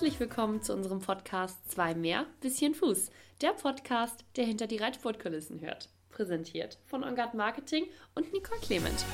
Herzlich 0.00 0.18
willkommen 0.18 0.62
zu 0.62 0.72
unserem 0.72 1.00
Podcast 1.00 1.58
Zwei 1.70 1.94
mehr, 1.94 2.24
bisschen 2.40 2.74
Fuß. 2.74 3.10
Der 3.42 3.50
Podcast, 3.50 4.24
der 4.34 4.46
hinter 4.46 4.66
die 4.66 4.78
Reitsportkulissen 4.78 5.60
hört. 5.60 5.90
Präsentiert 6.08 6.78
von 6.86 7.04
Ongard 7.04 7.34
Marketing 7.34 7.84
und 8.14 8.32
Nicole 8.32 8.60
Clement. 8.60 9.04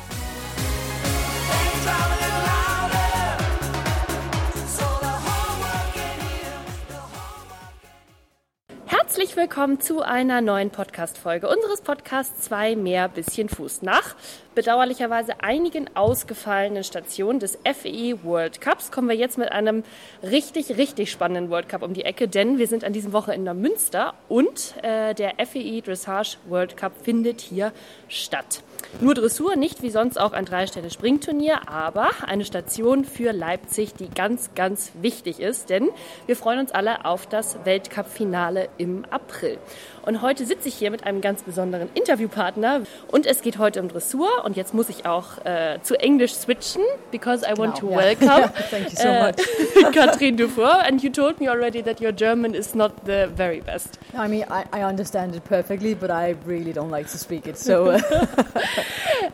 Herzlich 8.84 9.36
willkommen 9.36 9.80
zu 9.80 10.02
einer 10.02 10.40
neuen 10.40 10.70
Podcast-Folge 10.70 11.48
unseres 11.48 11.80
Podcasts 11.80 12.42
Zwei 12.42 12.76
mehr 12.76 13.08
bisschen 13.08 13.48
Fuß. 13.48 13.82
Nach 13.82 14.14
bedauerlicherweise 14.56 15.40
einigen 15.42 15.88
ausgefallenen 15.94 16.82
Stationen 16.82 17.38
des 17.38 17.58
FEI 17.62 18.16
World 18.24 18.60
Cups 18.60 18.90
kommen 18.90 19.08
wir 19.08 19.14
jetzt 19.14 19.36
mit 19.38 19.52
einem 19.52 19.84
richtig, 20.22 20.76
richtig 20.78 21.12
spannenden 21.12 21.50
World 21.50 21.68
Cup 21.68 21.82
um 21.82 21.92
die 21.92 22.04
Ecke, 22.04 22.26
denn 22.26 22.58
wir 22.58 22.66
sind 22.66 22.82
an 22.82 22.94
diesem 22.94 23.12
Wochenende 23.12 23.52
in 23.52 23.60
Münster 23.60 24.14
und 24.28 24.74
äh, 24.82 25.14
der 25.14 25.34
FEI 25.46 25.82
Dressage 25.84 26.38
World 26.48 26.76
Cup 26.76 26.92
findet 27.04 27.42
hier 27.42 27.70
statt. 28.08 28.62
Nur 29.00 29.14
Dressur, 29.14 29.56
nicht 29.56 29.82
wie 29.82 29.90
sonst 29.90 30.18
auch 30.18 30.32
ein 30.32 30.46
Drei-Sterne-Springturnier, 30.46 31.68
aber 31.68 32.08
eine 32.26 32.44
Station 32.44 33.04
für 33.04 33.32
Leipzig, 33.32 33.92
die 33.94 34.08
ganz, 34.08 34.54
ganz 34.54 34.92
wichtig 35.02 35.38
ist, 35.38 35.68
denn 35.68 35.90
wir 36.26 36.36
freuen 36.36 36.60
uns 36.60 36.72
alle 36.72 37.04
auf 37.04 37.26
das 37.26 37.58
Weltcup-Finale 37.64 38.68
im 38.78 39.04
April. 39.10 39.58
Und 40.06 40.22
heute 40.22 40.46
sitze 40.46 40.68
ich 40.68 40.76
hier 40.76 40.90
mit 40.90 41.04
einem 41.04 41.20
ganz 41.20 41.42
besonderen 41.42 41.90
Interviewpartner 41.94 42.82
und 43.10 43.26
es 43.26 43.42
geht 43.42 43.58
heute 43.58 43.82
um 43.82 43.88
Dressur 43.88 44.45
und 44.46 44.56
jetzt 44.56 44.74
muss 44.74 44.88
ich 44.88 45.04
auch 45.06 45.44
äh, 45.44 45.80
zu 45.82 45.96
Englisch 45.96 46.32
switchen, 46.34 46.82
because 47.10 47.44
I 47.44 47.58
want 47.58 47.80
Genau, 47.80 47.90
to 47.92 47.96
welcome 47.96 48.48
Thank 48.70 48.92
you 48.92 48.96
so 48.96 49.08
much. 49.08 49.92
Cathrine 49.92 50.36
Dufour 50.36 50.84
and 50.86 51.02
you 51.02 51.10
told 51.10 51.40
me 51.40 51.48
already 51.48 51.82
that 51.82 52.00
your 52.00 52.12
German 52.12 52.54
is 52.54 52.72
not 52.74 52.92
the 53.04 53.28
very 53.34 53.60
best. 53.60 53.98
I 54.14 54.28
mean, 54.28 54.44
I, 54.48 54.64
I 54.72 54.82
understand 54.82 55.34
it 55.34 55.44
perfectly, 55.44 55.94
but 55.94 56.12
I 56.12 56.36
really 56.46 56.72
don't 56.72 56.92
like 56.92 57.08
to 57.08 57.18
speak 57.18 57.48
it. 57.48 57.58
So, 57.58 57.90
uh, 57.90 58.00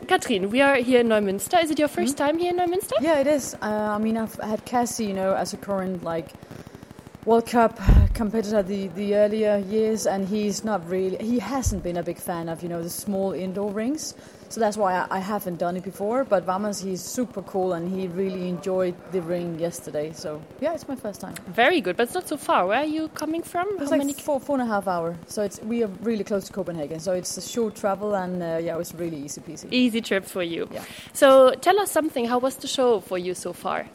Cathrine, 0.07 0.51
we 0.51 0.63
are 0.63 0.77
here 0.77 1.01
in 1.01 1.09
Neumünster. 1.09 1.63
Is 1.63 1.71
it 1.71 1.79
your 1.79 1.89
1st 1.89 2.17
time 2.17 2.39
here 2.39 2.51
in 2.51 2.57
Neumünster? 2.57 2.95
yeah, 3.03 3.21
it 3.21 3.27
is. 3.27 3.55
Uh, 3.61 3.67
I 3.67 3.99
mean, 3.99 4.17
I've 4.17 4.35
had 4.37 4.65
Cassie, 4.65 5.05
you 5.05 5.15
know, 5.15 5.35
as 5.35 5.53
a 5.53 5.59
current 5.59 6.03
like 6.03 6.31
World 7.27 7.47
Cup 7.47 7.79
competitor 8.15 8.63
the, 8.63 8.89
the 8.89 9.15
earlier 9.15 9.59
years, 9.59 10.07
and 10.07 10.27
he's 10.27 10.65
not 10.65 10.89
really, 10.89 11.19
he 11.19 11.39
hasn't 11.39 11.83
been 11.83 11.99
a 11.99 12.03
big 12.03 12.17
fan 12.17 12.49
of, 12.49 12.63
you 12.63 12.69
know, 12.71 12.83
the 12.83 12.91
small 12.91 13.33
indoor 13.33 13.71
rings. 13.71 14.15
So 14.53 14.61
that's 14.61 14.77
why 14.77 14.93
I, 14.93 15.07
I 15.17 15.19
haven't 15.19 15.59
done 15.59 15.79
it 15.79 15.83
before. 15.83 16.25
But 16.25 16.45
Vamos, 16.45 16.79
he's 16.79 17.01
super 17.01 17.41
cool, 17.41 17.73
and 17.73 17.91
he 17.91 18.07
really 18.09 18.51
enjoyed 18.51 18.95
the 19.11 19.23
ring 19.23 19.59
yesterday. 19.59 20.13
So, 20.13 20.43
yeah, 20.61 20.75
it's 20.75 20.87
my 20.87 20.95
first 20.95 21.23
time. 21.23 21.35
Very 21.47 21.81
good, 21.81 21.97
but 21.97 22.03
it's 22.03 22.13
not 22.13 22.29
so 22.29 22.37
far. 22.37 22.67
Where 22.67 22.81
are 22.81 22.85
you 22.85 23.09
coming 23.09 23.43
from? 23.43 23.67
It's 23.77 23.85
How 23.85 23.93
like 23.93 23.99
many? 24.01 24.13
four, 24.13 24.39
four 24.41 24.61
and 24.61 24.69
a 24.69 24.71
half 24.71 24.87
hour. 24.87 25.17
So 25.27 25.43
it's 25.43 25.59
we 25.63 25.83
are 25.83 25.91
really 26.03 26.23
close 26.23 26.45
to 26.49 26.53
Copenhagen. 26.53 27.01
So 27.01 27.13
it's 27.15 27.35
a 27.39 27.41
short 27.41 27.77
travel, 27.77 28.15
and 28.15 28.43
uh, 28.43 28.59
yeah, 28.63 28.75
it 28.75 28.79
was 28.79 28.95
really 28.95 29.17
easy 29.17 29.41
peasy. 29.41 29.69
Easy 29.71 30.03
trip 30.03 30.27
for 30.27 30.43
you. 30.43 30.69
Yeah. 30.71 30.85
So 31.15 31.55
tell 31.55 31.81
us 31.81 31.91
something. 31.91 32.27
How 32.27 32.37
was 32.37 32.57
the 32.57 32.69
show 32.69 33.01
for 33.01 33.17
you 33.17 33.33
so 33.33 33.55
far? 33.55 33.89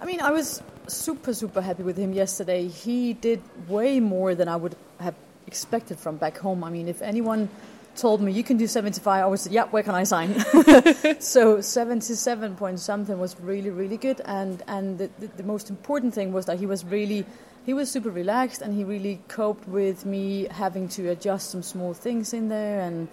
I 0.00 0.04
mean, 0.04 0.20
I 0.20 0.30
was 0.30 0.62
super, 0.86 1.34
super 1.34 1.60
happy 1.60 1.82
with 1.82 1.96
him 1.96 2.12
yesterday. 2.12 2.68
He 2.68 3.12
did 3.12 3.42
way 3.68 3.98
more 3.98 4.36
than 4.36 4.46
I 4.46 4.54
would 4.54 4.76
have 5.00 5.16
expected 5.48 5.98
from 5.98 6.16
back 6.16 6.38
home. 6.38 6.62
I 6.62 6.70
mean, 6.70 6.86
if 6.86 7.02
anyone 7.02 7.48
told 7.96 8.20
me 8.20 8.32
you 8.32 8.44
can 8.44 8.56
do 8.56 8.66
75, 8.66 9.24
I 9.24 9.26
was, 9.26 9.46
yeah, 9.48 9.64
where 9.64 9.82
can 9.82 9.94
I 9.94 10.04
sign? 10.04 10.38
so 11.20 11.60
77 11.60 12.56
point 12.56 12.80
something 12.80 13.18
was 13.18 13.38
really, 13.40 13.70
really 13.70 13.96
good. 13.96 14.20
And, 14.24 14.62
and 14.68 14.98
the, 14.98 15.10
the, 15.18 15.26
the 15.38 15.42
most 15.42 15.70
important 15.70 16.14
thing 16.14 16.32
was 16.32 16.46
that 16.46 16.58
he 16.58 16.66
was 16.66 16.84
really, 16.84 17.24
he 17.64 17.74
was 17.74 17.90
super 17.90 18.10
relaxed 18.10 18.62
and 18.62 18.74
he 18.74 18.84
really 18.84 19.20
coped 19.28 19.66
with 19.68 20.06
me 20.06 20.46
having 20.50 20.88
to 20.90 21.10
adjust 21.10 21.50
some 21.50 21.62
small 21.62 21.94
things 21.94 22.32
in 22.32 22.48
there. 22.48 22.80
And 22.80 23.08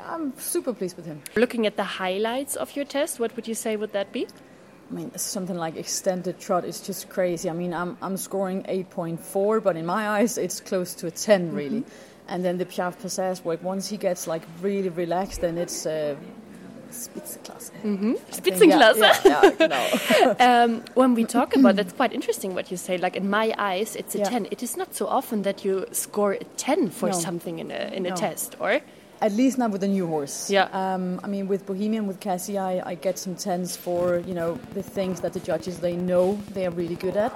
I'm 0.00 0.36
super 0.38 0.72
pleased 0.72 0.96
with 0.96 1.06
him. 1.06 1.22
Looking 1.36 1.66
at 1.66 1.76
the 1.76 1.84
highlights 1.84 2.56
of 2.56 2.74
your 2.76 2.84
test, 2.84 3.20
what 3.20 3.34
would 3.36 3.46
you 3.46 3.54
say 3.54 3.76
would 3.76 3.92
that 3.92 4.12
be? 4.12 4.26
I 4.90 4.94
mean, 4.94 5.16
something 5.16 5.56
like 5.56 5.76
extended 5.76 6.38
trot 6.38 6.64
is 6.64 6.80
just 6.80 7.08
crazy. 7.08 7.48
I 7.48 7.54
mean, 7.54 7.72
I'm, 7.72 7.96
I'm 8.02 8.18
scoring 8.18 8.62
8.4, 8.64 9.62
but 9.62 9.76
in 9.76 9.86
my 9.86 10.08
eyes, 10.08 10.36
it's 10.36 10.60
close 10.60 10.94
to 10.96 11.06
a 11.06 11.10
10, 11.10 11.54
really. 11.54 11.80
Mm-hmm. 11.80 12.11
And 12.28 12.44
then 12.44 12.58
the 12.58 12.66
Piaffe 12.66 13.00
Passage 13.02 13.44
work, 13.44 13.62
once 13.62 13.88
he 13.88 13.96
gets 13.96 14.26
like 14.26 14.42
really 14.60 14.88
relaxed, 14.88 15.40
then 15.40 15.58
it's 15.58 15.84
uh, 15.86 16.14
Spitzenklasse. 16.90 17.70
Mm-hmm. 17.82 18.12
Think, 18.14 18.70
yeah, 18.70 18.92
Spitzenklasse. 18.92 19.24
Yeah, 19.24 19.50
yeah, 19.58 19.66
no. 19.66 20.34
Um, 20.40 20.84
when 20.94 21.14
we 21.14 21.24
talk 21.24 21.56
about 21.56 21.76
that's 21.76 21.92
quite 21.92 22.12
interesting 22.12 22.54
what 22.54 22.70
you 22.70 22.76
say. 22.76 22.98
Like 22.98 23.16
in 23.16 23.28
my 23.30 23.54
eyes, 23.58 23.96
it's 23.96 24.14
a 24.14 24.24
ten. 24.24 24.46
It 24.50 24.62
is 24.62 24.76
not 24.76 24.94
so 24.94 25.06
often 25.06 25.42
that 25.42 25.64
you 25.64 25.86
score 25.92 26.32
a 26.32 26.44
ten 26.56 26.90
for 26.90 27.08
No. 27.08 27.12
something 27.12 27.58
in 27.58 27.70
a 27.70 27.90
in 27.94 28.06
a 28.06 28.12
test, 28.12 28.56
or 28.60 28.80
At 29.22 29.32
least 29.32 29.56
not 29.56 29.70
with 29.70 29.84
a 29.84 29.88
new 29.88 30.06
horse. 30.06 30.50
Yeah. 30.50 30.66
Um, 30.72 31.20
I 31.22 31.28
mean, 31.28 31.46
with 31.46 31.64
Bohemian, 31.64 32.08
with 32.08 32.18
Cassie, 32.18 32.58
I, 32.58 32.82
I 32.90 32.94
get 32.96 33.18
some 33.18 33.36
tens 33.36 33.76
for 33.76 34.18
you 34.26 34.34
know 34.34 34.58
the 34.74 34.82
things 34.82 35.20
that 35.20 35.32
the 35.32 35.40
judges 35.40 35.78
they 35.78 35.96
know 35.96 36.38
they 36.54 36.66
are 36.66 36.74
really 36.74 36.96
good 36.96 37.16
at. 37.16 37.32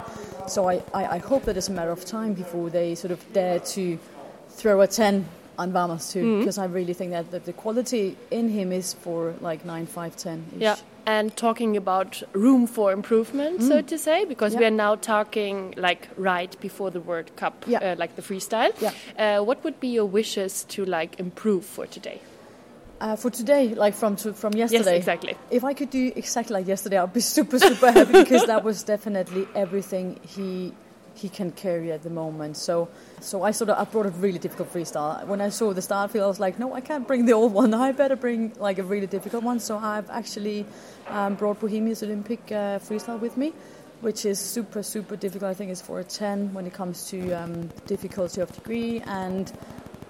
So 0.51 0.69
I, 0.69 0.83
I, 0.93 1.03
I 1.17 1.19
hope 1.19 1.45
that 1.45 1.57
it's 1.57 1.69
a 1.69 1.73
matter 1.73 1.93
of 1.93 2.05
time 2.05 2.35
before 2.35 2.71
they 2.71 2.95
sort 2.97 3.13
of 3.13 3.21
dare 3.33 3.61
to 3.75 3.99
throw 4.57 4.81
a 4.81 4.87
ten 4.87 5.25
on 5.59 5.73
Vamos 5.73 6.13
too, 6.13 6.23
Mm-hmm. 6.23 6.39
because 6.41 6.59
I 6.59 6.67
really 6.67 6.93
think 6.95 7.11
that, 7.13 7.31
that 7.31 7.45
the 7.47 7.53
quality 7.53 8.17
in 8.31 8.49
him 8.51 8.73
is 8.73 8.93
for 9.05 9.35
like 9.41 9.65
nine, 9.65 9.87
five, 9.87 10.17
ten. 10.17 10.45
yeah. 10.59 10.77
And 11.09 11.31
talking 11.37 11.77
about 11.77 12.21
room 12.33 12.67
for 12.67 12.91
improvement, 12.93 13.63
so 13.63 13.81
to 13.81 13.97
say, 13.97 14.25
because 14.25 14.57
we 14.57 14.63
Mm. 14.65 14.67
Are 14.67 14.77
now 14.87 14.97
talking 14.97 15.73
like 15.77 16.09
right 16.17 16.53
before 16.61 16.91
the 16.91 17.01
World 17.01 17.31
Cup, 17.37 17.65
Yeah. 17.69 17.79
uh, 17.93 17.95
like 17.97 18.17
the 18.17 18.23
freestyle. 18.23 18.73
Yeah. 18.81 18.93
Uh, 19.17 19.45
what 19.45 19.63
would 19.63 19.79
be 19.79 19.87
your 19.89 20.05
wishes 20.05 20.65
to 20.75 20.85
like 20.85 21.21
improve 21.21 21.65
for 21.65 21.87
today? 21.87 22.19
Uh, 23.01 23.15
for 23.15 23.31
today, 23.31 23.69
like 23.85 23.95
from 23.95 24.17
to, 24.17 24.33
from 24.33 24.53
yesterday. 24.55 24.95
Yes, 24.95 24.99
exactly. 24.99 25.37
If 25.51 25.63
I 25.63 25.75
could 25.75 25.91
do 25.91 26.11
exactly 26.17 26.55
like 26.55 26.67
yesterday, 26.67 26.99
I'd 26.99 27.13
be 27.13 27.21
super, 27.21 27.59
super 27.61 27.93
happy 27.93 28.13
because 28.25 28.47
that 28.47 28.65
was 28.65 28.83
definitely 28.83 29.47
everything 29.55 30.19
he 30.27 30.73
he 31.19 31.29
can 31.29 31.51
carry 31.53 31.93
at 31.93 32.03
the 32.03 32.11
moment. 32.11 32.57
So, 32.57 32.89
so 33.21 33.43
I 33.43 33.51
sort 33.51 33.71
of 33.71 33.79
I 33.79 33.85
brought 33.85 34.07
a 34.07 34.11
really 34.11 34.39
difficult 34.39 34.73
freestyle. 34.73 35.27
When 35.27 35.41
I 35.41 35.49
saw 35.49 35.73
the 35.73 35.83
start 35.83 36.11
field, 36.11 36.25
I 36.25 36.29
was 36.29 36.41
like, 36.41 36.59
no, 36.59 36.75
I 36.75 36.81
can't 36.81 37.07
bring 37.07 37.27
the 37.27 37.33
old 37.33 37.53
one. 37.53 37.75
I 37.87 37.93
better 37.93 38.17
bring 38.17 38.53
like 38.59 38.79
a 38.79 38.83
really 38.83 39.07
difficult 39.07 39.43
one. 39.43 39.61
So 39.61 39.79
I've 39.79 40.11
actually 40.11 40.67
um, 41.09 41.35
brought 41.35 41.61
Bohemian's 41.61 42.03
Olympic 42.03 42.41
uh, 42.51 42.79
freestyle 42.79 43.21
with 43.21 43.37
me, 43.37 43.53
which 44.01 44.25
is 44.25 44.39
super, 44.39 44.83
super 44.83 45.17
difficult. 45.17 45.51
I 45.51 45.55
think 45.55 45.71
it's 45.71 45.83
for 45.83 46.01
a 46.01 46.05
ten 46.05 46.53
when 46.55 46.67
it 46.67 46.73
comes 46.73 47.09
to 47.11 47.33
um, 47.33 47.69
difficulty 47.87 48.41
of 48.41 48.53
degree 48.53 49.01
and. 49.07 49.53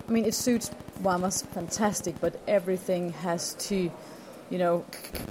I 0.09 0.13
mean, 0.13 0.25
it 0.25 0.35
suits 0.35 0.71
Vamos 1.01 1.43
fantastic, 1.43 2.21
but 2.21 2.41
everything 2.47 3.13
has 3.13 3.55
to, 3.69 3.91
you 4.51 4.59
know, 4.59 4.85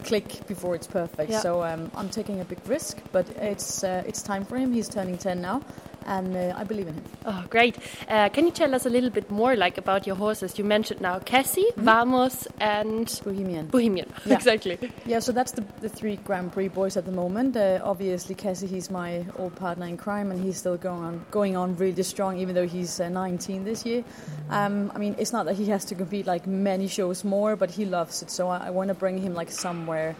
click 0.03 0.45
before 0.47 0.75
it's 0.75 0.87
perfect. 0.87 1.31
Yeah. 1.31 1.39
So 1.39 1.63
um, 1.63 1.91
I'm 1.95 2.09
taking 2.09 2.41
a 2.41 2.45
big 2.45 2.59
risk, 2.67 2.99
but 3.11 3.27
it's 3.37 3.83
uh, 3.83 4.03
it's 4.05 4.21
time 4.21 4.45
for 4.45 4.57
him. 4.57 4.73
He's 4.73 4.89
turning 4.89 5.17
10 5.17 5.41
now, 5.41 5.61
and 6.05 6.35
uh, 6.35 6.53
I 6.55 6.63
believe 6.63 6.88
in 6.88 6.93
him. 6.95 7.03
Oh, 7.25 7.43
great. 7.49 7.77
Uh, 8.07 8.29
can 8.29 8.45
you 8.45 8.51
tell 8.51 8.73
us 8.75 8.85
a 8.85 8.89
little 8.89 9.09
bit 9.09 9.29
more 9.31 9.55
like 9.55 9.77
about 9.77 10.05
your 10.07 10.16
horses? 10.16 10.57
You 10.57 10.63
mentioned 10.63 11.01
now 11.01 11.19
Cassie, 11.19 11.67
Vamos, 11.77 12.47
and 12.59 13.19
Bohemian. 13.23 13.67
Bohemian. 13.67 14.11
Yeah. 14.25 14.33
exactly. 14.35 14.77
Yeah, 15.05 15.19
so 15.19 15.31
that's 15.31 15.51
the, 15.53 15.63
the 15.81 15.89
three 15.89 16.17
Grand 16.17 16.53
Prix 16.53 16.69
boys 16.69 16.97
at 16.97 17.06
the 17.06 17.12
moment. 17.12 17.57
Uh, 17.57 17.80
obviously, 17.83 18.35
Cassie, 18.35 18.68
he's 18.68 18.89
my 18.89 19.25
old 19.38 19.56
partner 19.56 19.88
in 19.88 19.97
crime, 19.97 20.31
and 20.31 20.44
he's 20.44 20.57
still 20.57 20.77
going 20.77 21.03
on 21.03 21.25
going 21.31 21.56
on 21.57 21.75
really 21.77 22.03
strong, 22.03 22.38
even 22.38 22.56
though 22.56 22.68
he's 22.68 23.00
uh, 23.00 23.09
19 23.09 23.63
this 23.63 23.85
year. 23.85 24.03
Um, 24.50 24.91
I 24.94 24.97
mean, 25.00 25.15
it's 25.18 25.33
not 25.33 25.45
that 25.45 25.56
he 25.56 25.65
has 25.68 25.85
to 25.85 25.95
compete 25.95 26.27
like 26.27 26.45
many 26.47 26.88
shows 26.88 27.24
more, 27.24 27.56
but 27.56 27.71
he 27.71 27.85
loves 27.85 28.21
it. 28.21 28.30
So 28.30 28.47
I, 28.47 28.68
I 28.68 28.69
want 28.69 28.89
to 28.89 28.94
bring 28.94 29.18
him 29.18 29.33
like 29.33 29.51
somewhere 29.51 30.15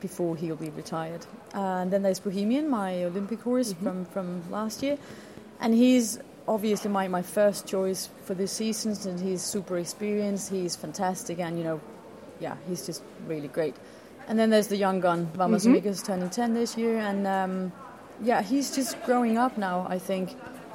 before 0.00 0.36
he'll 0.36 0.56
be 0.56 0.70
retired. 0.70 1.24
Uh, 1.54 1.58
and 1.82 1.90
then 1.92 2.02
there's 2.02 2.20
Bohemian, 2.20 2.68
my 2.68 3.04
Olympic 3.04 3.40
horse 3.40 3.72
from 3.72 4.04
from 4.06 4.42
last 4.50 4.82
year, 4.82 4.98
and 5.60 5.74
he's 5.74 6.18
obviously 6.48 6.90
my, 6.90 7.08
my 7.08 7.22
first 7.22 7.66
choice 7.66 8.08
for 8.24 8.34
this 8.34 8.52
season. 8.52 8.96
And 9.10 9.20
he's 9.20 9.42
super 9.42 9.78
experienced. 9.78 10.50
He's 10.50 10.76
fantastic, 10.76 11.38
and 11.40 11.58
you 11.58 11.64
know, 11.64 11.80
yeah, 12.40 12.56
he's 12.68 12.86
just 12.86 13.02
really 13.26 13.48
great. 13.48 13.74
And 14.28 14.38
then 14.38 14.50
there's 14.50 14.66
the 14.68 14.76
young 14.76 15.00
gun, 15.00 15.28
Vamos 15.34 15.64
Mhm. 15.64 15.70
Amigos, 15.70 16.02
turning 16.02 16.30
10 16.30 16.54
this 16.54 16.76
year. 16.76 16.98
And 16.98 17.26
um, 17.26 17.72
yeah, 18.22 18.42
he's 18.42 18.74
just 18.74 19.00
growing 19.04 19.38
up 19.38 19.56
now, 19.56 19.86
I 19.88 19.98
think. 20.00 20.34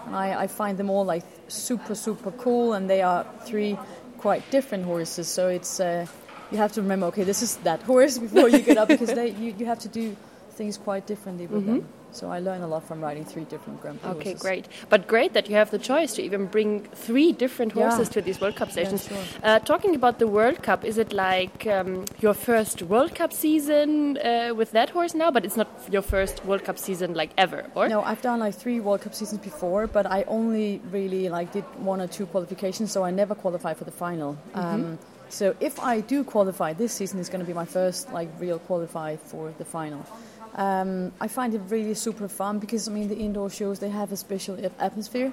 I, 0.10 0.34
I 0.44 0.48
find 0.48 0.78
them 0.78 0.90
all 0.90 1.04
like 1.04 1.24
super, 1.50 1.94
super 1.96 2.32
cool. 2.32 2.74
And 2.74 2.90
they 2.90 3.02
are 3.02 3.26
three 3.46 3.78
quite 4.20 4.50
different 4.52 4.86
horses. 4.86 5.28
So 5.28 5.50
it's, 5.50 5.80
uh, 5.82 6.06
you 6.52 6.58
have 6.58 6.72
to 6.74 6.82
remember, 6.82 7.06
okay, 7.08 7.24
this 7.24 7.42
is 7.42 7.56
that 7.58 7.82
horse 7.84 8.18
before 8.18 8.50
you 8.50 8.60
get 8.60 8.78
up 8.78 8.88
because 8.88 9.14
they, 9.14 9.30
you, 9.32 9.54
you 9.58 9.66
have 9.66 9.80
to 9.80 9.88
do 9.90 10.16
things 10.52 10.78
quite 10.78 11.08
differently 11.08 11.48
with 11.48 11.66
them. 11.66 11.88
So 12.14 12.30
I 12.30 12.40
learn 12.40 12.62
a 12.62 12.68
lot 12.68 12.84
from 12.86 13.00
riding 13.00 13.24
three 13.24 13.46
different 13.46 13.82
Grand 13.82 14.02
Prix 14.02 14.10
Mm-hmm. 14.10 14.20
Okay, 14.20 14.30
horses. 14.32 14.42
great. 14.42 14.68
But 14.90 15.08
great 15.08 15.32
that 15.32 15.50
you 15.50 15.56
have 15.56 15.72
the 15.72 15.80
choice 15.80 16.14
to 16.16 16.22
even 16.22 16.48
bring 16.48 16.82
three 16.94 17.32
different 17.32 17.74
Yeah. 17.74 17.90
horses 17.90 18.10
to 18.10 18.22
these 18.22 18.42
World 18.42 18.58
Cup 18.58 18.70
stations. 18.70 19.08
sure. 19.08 19.18
uh, 19.44 19.60
talking 19.60 19.96
about 19.96 20.20
the 20.20 20.28
World 20.28 20.62
Cup, 20.62 20.84
is 20.84 20.98
it 20.98 21.14
like 21.14 21.66
um, 21.68 22.04
your 22.20 22.34
first 22.34 22.82
World 22.84 23.16
Cup 23.16 23.32
season 23.32 24.18
uh, 24.18 24.52
with 24.54 24.72
that 24.74 24.90
horse 24.90 25.14
now? 25.16 25.32
But 25.32 25.46
it's 25.46 25.56
not 25.56 25.70
your 25.90 26.02
first 26.02 26.44
World 26.44 26.66
Cup 26.66 26.78
season 26.78 27.14
like 27.14 27.30
ever, 27.38 27.66
or? 27.76 27.88
No, 27.88 28.02
I've 28.04 28.22
done 28.22 28.40
like 28.42 28.56
three 28.56 28.82
World 28.82 29.02
Cup 29.04 29.16
seasons 29.16 29.40
before, 29.40 29.88
but 29.88 30.06
I 30.06 30.24
only 30.28 30.82
really 30.92 31.30
like 31.30 31.54
did 31.54 31.64
one 31.80 32.02
or 32.02 32.08
two 32.08 32.26
qualifications, 32.26 32.92
so 32.92 33.06
I 33.06 33.12
never 33.12 33.36
qualified 33.36 33.78
for 33.78 33.86
the 33.86 33.92
final. 34.06 34.38
Um, 34.54 35.00
so 35.32 35.56
if 35.60 35.80
I 35.80 36.02
do 36.02 36.24
qualify 36.24 36.74
this 36.74 36.92
season, 36.94 37.20
it's 37.20 37.30
going 37.30 37.42
to 37.42 37.48
be 37.48 37.54
my 37.54 37.66
first 37.66 38.12
like 38.14 38.30
real 38.40 38.60
qualify 38.60 39.16
for 39.16 39.54
the 39.58 39.66
final. 39.66 40.06
Um, 40.54 41.14
I 41.22 41.30
find 41.30 41.54
it 41.54 41.62
really 41.70 41.94
super 41.94 42.28
fun 42.28 42.60
because 42.60 42.90
I 42.90 42.92
mean 42.92 43.08
the 43.08 43.16
indoor 43.16 43.50
shows 43.50 43.80
they 43.80 43.90
have 43.90 44.12
a 44.12 44.18
special 44.18 44.58
atmosphere 44.80 45.32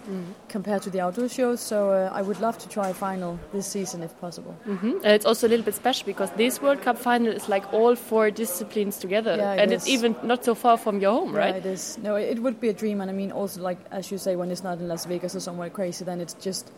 compared 0.49 0.83
to 0.83 0.91
the 0.91 1.00
outdoor 1.00 1.29
shows. 1.29 1.59
So 1.61 1.91
uh, 1.91 2.11
I 2.19 2.23
would 2.23 2.39
love 2.41 2.56
to 2.59 2.69
try 2.69 2.91
a 2.91 2.95
final 2.95 3.37
this 3.53 3.67
season 3.67 4.05
if 4.05 4.12
possible. 4.21 4.55
Mhm. 4.65 4.93
And 5.03 5.12
it's 5.17 5.27
also 5.27 5.49
a 5.49 5.50
little 5.50 5.65
bit 5.65 5.75
special 5.75 6.06
because 6.06 6.31
this 6.37 6.62
World 6.62 6.83
Cup 6.83 6.99
final 6.99 7.33
is 7.33 7.49
like 7.49 7.65
all 7.73 7.97
four 7.97 8.31
disciplines 8.31 8.97
together, 8.99 9.35
Yeah, 9.37 9.55
it 9.55 9.61
and 9.61 9.73
it's 9.73 9.89
even 9.89 10.15
not 10.23 10.44
so 10.44 10.55
far 10.55 10.77
from 10.79 11.01
your 11.01 11.11
home, 11.19 11.35
Yeah, 11.35 11.41
right? 11.47 11.56
it 11.56 11.67
is. 11.67 11.99
No, 11.99 12.15
it, 12.15 12.29
it 12.37 12.39
would 12.41 12.61
be 12.61 12.69
a 12.69 12.73
dream, 12.73 13.01
and 13.01 13.11
I 13.11 13.15
mean 13.15 13.33
also 13.33 13.61
like 13.61 13.79
as 13.91 14.12
you 14.12 14.19
say, 14.19 14.37
when 14.37 14.53
it's 14.53 14.62
not 14.62 14.79
in 14.79 14.87
Las 14.87 15.05
Vegas 15.06 15.35
or 15.35 15.41
somewhere 15.41 15.69
crazy, 15.71 16.05
then 16.05 16.21
it's 16.21 16.35
just 16.35 16.71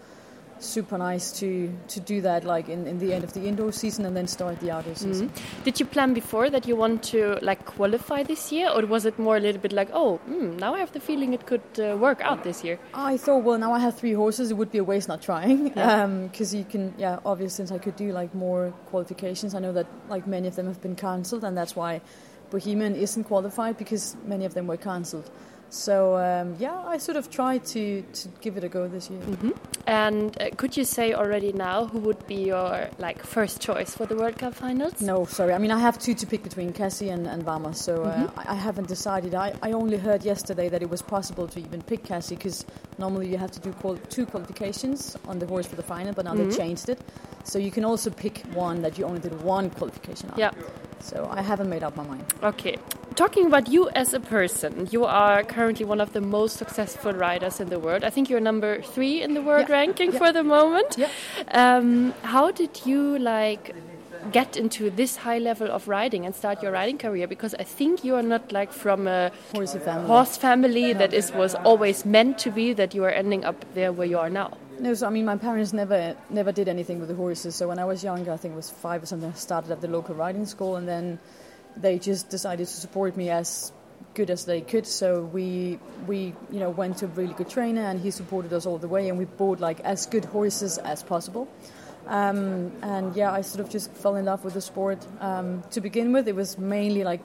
super 0.60 0.98
nice 0.98 1.32
to 1.40 1.72
to 1.88 2.00
do 2.00 2.20
that 2.20 2.44
like 2.44 2.68
in, 2.68 2.86
in 2.86 2.98
the 2.98 3.12
end 3.14 3.24
of 3.24 3.32
the 3.32 3.40
indoor 3.46 3.72
season 3.72 4.04
and 4.06 4.14
then 4.16 4.26
start 4.26 4.60
the 4.60 4.70
outdoor 4.70 4.94
season. 4.94 5.32
Did 5.64 5.80
you 5.80 5.86
plan 5.86 6.14
before 6.14 6.50
that 6.50 6.66
you 6.68 6.76
want 6.76 7.02
to 7.04 7.38
like 7.42 7.64
qualify 7.64 8.22
this 8.22 8.52
year, 8.52 8.68
or 8.70 8.84
was 8.86 9.04
it 9.06 9.18
more 9.18 9.36
a 9.36 9.40
little 9.40 9.60
bit 9.60 9.72
like, 9.72 9.88
oh, 9.92 10.20
mm, 10.28 10.58
now 10.58 10.74
I 10.74 10.78
have 10.80 10.92
the 10.92 11.00
feeling 11.00 11.32
it 11.32 11.46
could 11.46 11.62
uh, 11.78 11.96
work 11.96 12.20
out 12.20 12.44
this 12.44 12.62
year? 12.64 12.78
I 12.94 13.16
thought, 13.16 13.42
well, 13.42 13.58
now 13.58 13.72
I 13.72 13.78
have 13.78 13.96
three 13.98 14.12
horses, 14.12 14.50
it 14.50 14.54
would 14.56 14.70
be 14.70 14.78
a 14.78 14.84
waste 14.84 15.08
not 15.08 15.22
trying, 15.22 15.72
Yeah. 15.76 16.06
because 16.30 16.54
you 16.54 16.64
can, 16.64 16.94
yeah, 16.98 17.18
obviously 17.24 17.56
since 17.56 17.72
I 17.72 17.78
could 17.78 17.96
do 17.96 18.12
like 18.12 18.34
more 18.34 18.72
qualifications, 18.86 19.54
I 19.54 19.58
know 19.58 19.72
that 19.72 19.86
like 20.08 20.26
many 20.26 20.46
of 20.48 20.56
them 20.56 20.66
have 20.66 20.80
been 20.80 20.94
cancelled, 20.96 21.42
and 21.44 21.56
that's 21.56 21.74
why 21.74 22.00
Bohemian 22.50 22.94
isn't 22.96 23.24
qualified 23.24 23.76
because 23.78 24.16
many 24.24 24.44
of 24.44 24.54
them 24.54 24.66
were 24.66 24.76
cancelled. 24.76 25.30
So 25.70 26.17
um, 26.17 26.56
yeah, 26.58 26.76
I 26.94 26.99
sort 26.99 27.17
of 27.17 27.31
tried 27.31 27.64
to 27.67 28.02
to 28.02 28.28
give 28.40 28.56
it 28.56 28.64
a 28.64 28.69
go 28.69 28.88
this 28.88 29.08
year. 29.11 29.22
And 29.87 30.37
uh, 30.40 30.50
could 30.56 30.76
you 30.76 30.84
say 30.84 31.14
already 31.14 31.52
now 31.52 31.87
who 31.87 31.99
would 32.00 32.26
be 32.26 32.34
your 32.46 32.88
like 32.99 33.22
first 33.25 33.61
choice 33.61 33.94
for 33.96 34.05
the 34.06 34.14
World 34.17 34.37
Cup 34.38 34.55
finals? 34.55 35.00
No, 35.00 35.25
sorry. 35.26 35.52
I 35.55 35.58
mean, 35.58 35.70
I 35.70 35.78
have 35.78 35.96
two 35.99 36.14
to 36.14 36.26
pick 36.26 36.43
between 36.43 36.72
Cassie 36.72 37.08
and, 37.11 37.26
and 37.26 37.43
Vama, 37.44 37.75
so 37.75 38.02
uh, 38.05 38.31
I, 38.37 38.52
I 38.52 38.55
haven't 38.55 38.88
decided. 38.88 39.34
I, 39.34 39.52
I 39.62 39.72
only 39.72 39.96
heard 39.96 40.25
yesterday 40.25 40.69
that 40.69 40.82
it 40.82 40.90
was 40.90 41.02
possible 41.02 41.46
to 41.49 41.58
even 41.61 41.82
pick 41.82 42.02
Cassie 42.05 42.34
because 42.37 42.66
normally 42.99 43.28
you 43.28 43.38
have 43.38 43.50
to 43.52 43.61
do 43.61 43.73
qual- 43.73 43.99
two 44.08 44.26
qualifications 44.26 45.16
on 45.26 45.38
the 45.38 45.46
horse 45.46 45.66
for 45.66 45.76
the 45.76 45.82
final, 45.82 46.12
but 46.12 46.25
now 46.25 46.34
they 46.34 46.50
changed 46.56 46.88
it. 46.88 46.99
So 47.44 47.58
you 47.58 47.70
can 47.70 47.84
also 47.84 48.11
pick 48.11 48.43
one 48.55 48.82
that 48.82 48.99
you 48.99 49.05
only 49.06 49.20
did 49.20 49.40
one 49.43 49.70
qualification 49.70 50.31
on. 50.31 50.38
Yeah. 50.38 50.50
So 51.00 51.28
I 51.32 51.43
haven't 51.43 51.70
made 51.70 51.82
up 51.82 51.96
my 51.96 52.05
mind. 52.05 52.25
Okay. 52.43 52.76
Talking 53.16 53.46
about 53.46 53.68
you 53.68 53.88
as 53.90 54.14
a 54.14 54.20
person, 54.20 54.88
you 54.90 55.04
are 55.04 55.42
currently 55.42 55.84
one 55.84 56.00
of 56.00 56.12
the 56.12 56.20
most 56.20 56.56
successful 56.56 57.12
riders 57.12 57.60
in 57.60 57.68
the 57.68 57.78
world. 57.78 58.02
I 58.04 58.10
think 58.10 58.30
you're 58.30 58.40
number 58.40 58.80
three 58.82 59.20
in 59.22 59.34
the 59.34 59.42
world 59.42 59.66
Yeah. 59.68 59.74
ranking 59.80 60.12
Yeah. 60.12 60.18
for 60.18 60.32
the 60.32 60.42
moment. 60.42 60.96
Yeah. 60.96 61.08
Um, 61.52 62.14
how 62.22 62.50
did 62.50 62.86
you 62.86 63.18
like 63.18 63.74
get 64.32 64.56
into 64.56 64.90
this 64.90 65.16
high 65.16 65.38
level 65.38 65.70
of 65.70 65.86
riding 65.88 66.24
and 66.24 66.34
start 66.34 66.62
your 66.62 66.72
riding 66.72 66.98
career? 66.98 67.26
Because 67.26 67.54
I 67.58 67.64
think 67.64 68.04
you 68.04 68.14
are 68.14 68.22
not 68.22 68.52
like 68.52 68.72
from 68.72 69.06
a 69.06 69.30
Horsey 69.54 69.78
family. 69.80 70.06
horse 70.06 70.36
family 70.38 70.92
that 70.94 71.12
is 71.12 71.32
was 71.34 71.54
always 71.56 72.04
meant 72.06 72.38
to 72.38 72.50
be 72.50 72.72
that 72.74 72.94
you 72.94 73.04
are 73.04 73.10
ending 73.22 73.44
up 73.44 73.64
there 73.74 73.92
where 73.92 74.06
you 74.06 74.18
are 74.18 74.30
now. 74.30 74.50
No, 74.78 74.94
so 74.94 75.06
I 75.06 75.10
mean, 75.10 75.26
my 75.26 75.36
parents 75.36 75.72
never 75.74 76.14
never 76.30 76.52
did 76.52 76.68
anything 76.68 77.00
with 77.00 77.08
the 77.08 77.16
horses. 77.16 77.54
So 77.54 77.68
when 77.68 77.78
I 77.78 77.84
was 77.84 78.02
younger, 78.02 78.32
I 78.32 78.38
think 78.38 78.52
it 78.54 78.56
was 78.56 78.70
five 78.70 79.02
or 79.02 79.06
something, 79.06 79.30
I 79.30 79.34
started 79.36 79.70
at 79.72 79.80
the 79.82 79.88
local 79.88 80.14
riding 80.14 80.46
school, 80.46 80.76
and 80.76 80.86
then 80.88 81.18
they 81.76 81.99
just 81.99 82.28
decided 82.28 82.67
to 82.67 82.72
support 82.72 83.17
me 83.17 83.31
as 83.31 83.72
good 84.14 84.31
as 84.31 84.44
they 84.44 84.61
could. 84.61 84.87
So 84.87 85.22
we 85.22 85.78
we 86.06 86.34
you 86.50 86.61
know 86.61 86.70
went 86.70 86.99
to 86.99 87.06
a 87.06 87.08
really 87.08 87.34
good 87.34 87.49
trainer, 87.49 87.82
and 87.82 88.00
he 88.00 88.11
supported 88.11 88.52
us 88.52 88.67
all 88.67 88.78
the 88.78 88.88
way, 88.88 89.08
and 89.08 89.19
we 89.19 89.25
bought 89.25 89.61
like 89.61 89.81
as 89.81 90.06
good 90.06 90.25
horses 90.25 90.78
as 90.78 91.02
possible. 91.02 91.49
Um, 92.06 92.72
and 92.82 93.14
yeah, 93.14 93.32
I 93.32 93.43
sort 93.43 93.64
of 93.64 93.70
just 93.70 93.93
fell 93.93 94.17
in 94.17 94.25
love 94.25 94.44
with 94.44 94.55
the 94.55 94.61
sport. 94.61 95.06
Um, 95.20 95.62
to 95.70 95.81
begin 95.81 96.12
with, 96.12 96.28
it 96.28 96.34
was 96.34 96.58
mainly 96.58 97.05
like 97.05 97.20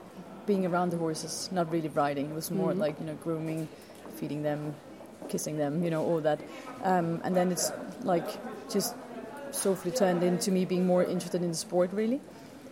being 0.46 0.64
around 0.66 0.90
the 0.90 0.96
horses, 0.96 1.48
not 1.50 1.70
really 1.72 1.88
riding. 1.88 2.30
It 2.30 2.34
was 2.34 2.50
more 2.50 2.74
like 2.74 3.00
you 3.00 3.06
know 3.06 3.14
grooming, 3.14 3.68
feeding 4.16 4.42
them, 4.42 4.74
kissing 5.28 5.56
them, 5.58 5.82
you 5.82 5.90
know, 5.90 6.04
all 6.04 6.20
that. 6.20 6.40
Um, 6.82 7.20
and 7.24 7.34
then 7.34 7.50
it's 7.50 7.72
like 8.02 8.26
just 8.70 8.94
softly 9.50 9.90
turned 9.90 10.22
into 10.22 10.50
me 10.50 10.64
being 10.64 10.86
more 10.86 11.04
interested 11.04 11.42
in 11.42 11.48
the 11.48 11.56
sport, 11.56 11.92
really. 11.92 12.20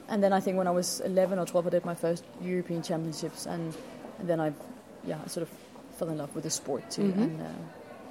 And 0.09 0.23
then 0.23 0.33
I 0.33 0.41
think 0.41 0.57
when 0.57 0.67
I 0.67 0.71
was 0.71 1.01
11 1.01 1.39
or 1.39 1.47
12, 1.47 1.67
I 1.67 1.71
did 1.71 1.85
my 1.85 1.95
first 1.95 2.25
European 2.43 2.83
Championships, 2.83 3.47
and, 3.47 3.75
and 4.19 4.29
then 4.29 4.41
I, 4.41 4.53
yeah, 5.07 5.19
I 5.25 5.29
sort 5.29 5.43
of 5.43 5.51
fell 5.99 6.09
in 6.09 6.19
love 6.19 6.35
with 6.35 6.45
the 6.45 6.51
sport 6.51 6.91
too, 6.91 7.03
and, 7.03 7.41
uh, 7.41 7.45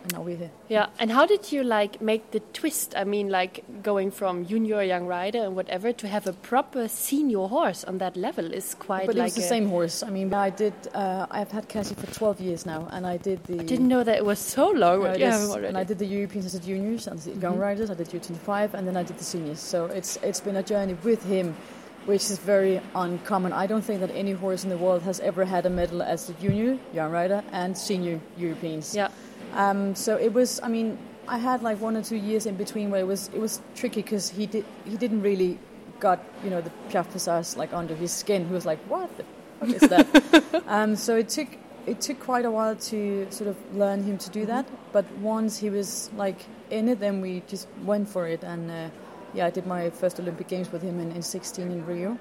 and 0.03 0.13
now 0.13 0.21
we're 0.21 0.35
here. 0.35 0.51
Yeah, 0.67 0.87
and 0.99 1.11
how 1.11 1.25
did 1.25 1.51
you 1.51 1.63
like 1.63 2.01
make 2.01 2.31
the 2.31 2.41
twist? 2.51 2.93
I 2.95 3.03
mean, 3.05 3.29
like 3.29 3.63
going 3.81 4.11
from 4.11 4.45
junior 4.45 4.83
young 4.83 5.07
rider 5.07 5.39
and 5.39 5.55
whatever 5.55 5.93
to 5.93 6.07
have 6.07 6.27
a 6.27 6.33
proper 6.33 6.87
senior 6.87 7.47
horse 7.47 7.83
on 7.85 7.99
that 7.99 8.17
level 8.17 8.53
is 8.53 8.75
quite 8.75 9.05
But 9.07 9.15
like 9.15 9.21
it 9.21 9.23
was 9.23 9.35
the 9.35 9.41
same 9.41 9.69
horse. 9.69 10.03
I 10.03 10.09
mean, 10.09 10.33
I 10.33 10.49
did. 10.49 10.73
Uh, 10.93 11.27
I've 11.31 11.51
had 11.51 11.69
Cassie 11.69 11.95
for 11.95 12.07
12 12.07 12.41
years 12.41 12.65
now, 12.65 12.87
and 12.91 13.07
I 13.07 13.17
did 13.17 13.43
the. 13.45 13.59
I 13.59 13.63
didn't 13.63 13.87
know 13.87 14.03
that 14.03 14.17
it 14.17 14.25
was 14.25 14.39
so 14.39 14.69
long. 14.69 14.99
No, 14.99 15.05
but 15.05 15.15
it 15.15 15.21
you 15.21 15.27
is. 15.27 15.33
have 15.33 15.41
him 15.41 15.51
already. 15.51 15.67
And 15.67 15.77
I 15.77 15.83
did 15.83 15.99
the 15.99 16.05
Europeans 16.05 16.45
as 16.47 16.55
a 16.55 16.59
juniors, 16.59 17.07
and 17.07 17.19
the 17.19 17.31
young 17.39 17.57
riders. 17.57 17.89
I 17.89 17.93
did 17.93 18.09
U25, 18.09 18.73
and 18.73 18.87
then 18.87 18.97
I 18.97 19.03
did 19.03 19.17
the 19.17 19.23
seniors. 19.23 19.59
So 19.59 19.85
it's 19.85 20.17
it's 20.17 20.41
been 20.41 20.57
a 20.57 20.63
journey 20.63 20.95
with 21.03 21.23
him, 21.23 21.55
which 22.05 22.29
is 22.29 22.37
very 22.39 22.81
uncommon. 22.95 23.53
I 23.53 23.67
don't 23.67 23.81
think 23.81 23.99
that 24.01 24.11
any 24.11 24.31
horse 24.33 24.63
in 24.63 24.69
the 24.69 24.77
world 24.77 25.01
has 25.03 25.19
ever 25.19 25.45
had 25.45 25.65
a 25.65 25.69
medal 25.69 26.01
as 26.01 26.27
the 26.27 26.33
junior, 26.33 26.77
young 26.93 27.11
rider, 27.11 27.43
and 27.51 27.77
senior 27.77 28.19
Europeans. 28.37 28.95
yeah, 28.95 29.09
Um, 29.53 29.95
so 29.95 30.15
it 30.17 30.33
was. 30.33 30.59
I 30.61 30.67
mean, 30.67 30.97
I 31.27 31.37
had 31.37 31.61
like 31.63 31.79
one 31.79 31.95
or 31.95 32.03
two 32.03 32.17
years 32.17 32.45
in 32.45 32.55
between 32.55 32.89
where 32.91 33.01
it 33.01 33.07
was 33.07 33.29
it 33.33 33.39
was 33.39 33.61
tricky 33.75 34.01
because 34.01 34.29
he 34.29 34.45
did 34.45 34.65
he 34.85 34.97
didn't 34.97 35.21
really 35.21 35.59
got 35.99 36.19
you 36.43 36.49
know 36.49 36.61
the 36.61 36.71
Piaffe 36.89 37.11
Passage 37.11 37.57
like 37.57 37.73
under 37.73 37.95
his 37.95 38.11
skin. 38.11 38.47
He 38.47 38.53
was 38.53 38.65
like, 38.65 38.79
what 38.89 39.09
the 39.17 39.25
fuck 39.59 39.69
is 39.69 39.89
that? 39.89 40.63
um, 40.67 40.95
so 40.95 41.15
it 41.15 41.29
took 41.29 41.47
it 41.85 42.01
took 42.01 42.19
quite 42.19 42.45
a 42.45 42.51
while 42.51 42.75
to 42.75 43.27
sort 43.29 43.49
of 43.49 43.57
learn 43.75 44.03
him 44.03 44.17
to 44.17 44.29
do 44.29 44.45
that. 44.45 44.65
But 44.91 45.05
once 45.19 45.57
he 45.57 45.69
was 45.69 46.09
like 46.15 46.39
in 46.69 46.89
it, 46.89 46.99
then 46.99 47.21
we 47.21 47.43
just 47.47 47.67
went 47.83 48.09
for 48.09 48.27
it. 48.27 48.43
And 48.43 48.71
uh, 48.71 48.89
yeah, 49.33 49.45
I 49.45 49.49
did 49.49 49.65
my 49.67 49.89
first 49.89 50.19
Olympic 50.19 50.47
Games 50.47 50.71
with 50.71 50.81
him 50.81 50.99
in, 50.99 51.11
in 51.11 51.21
16 51.21 51.71
in 51.71 51.85
Rio. 51.85 52.17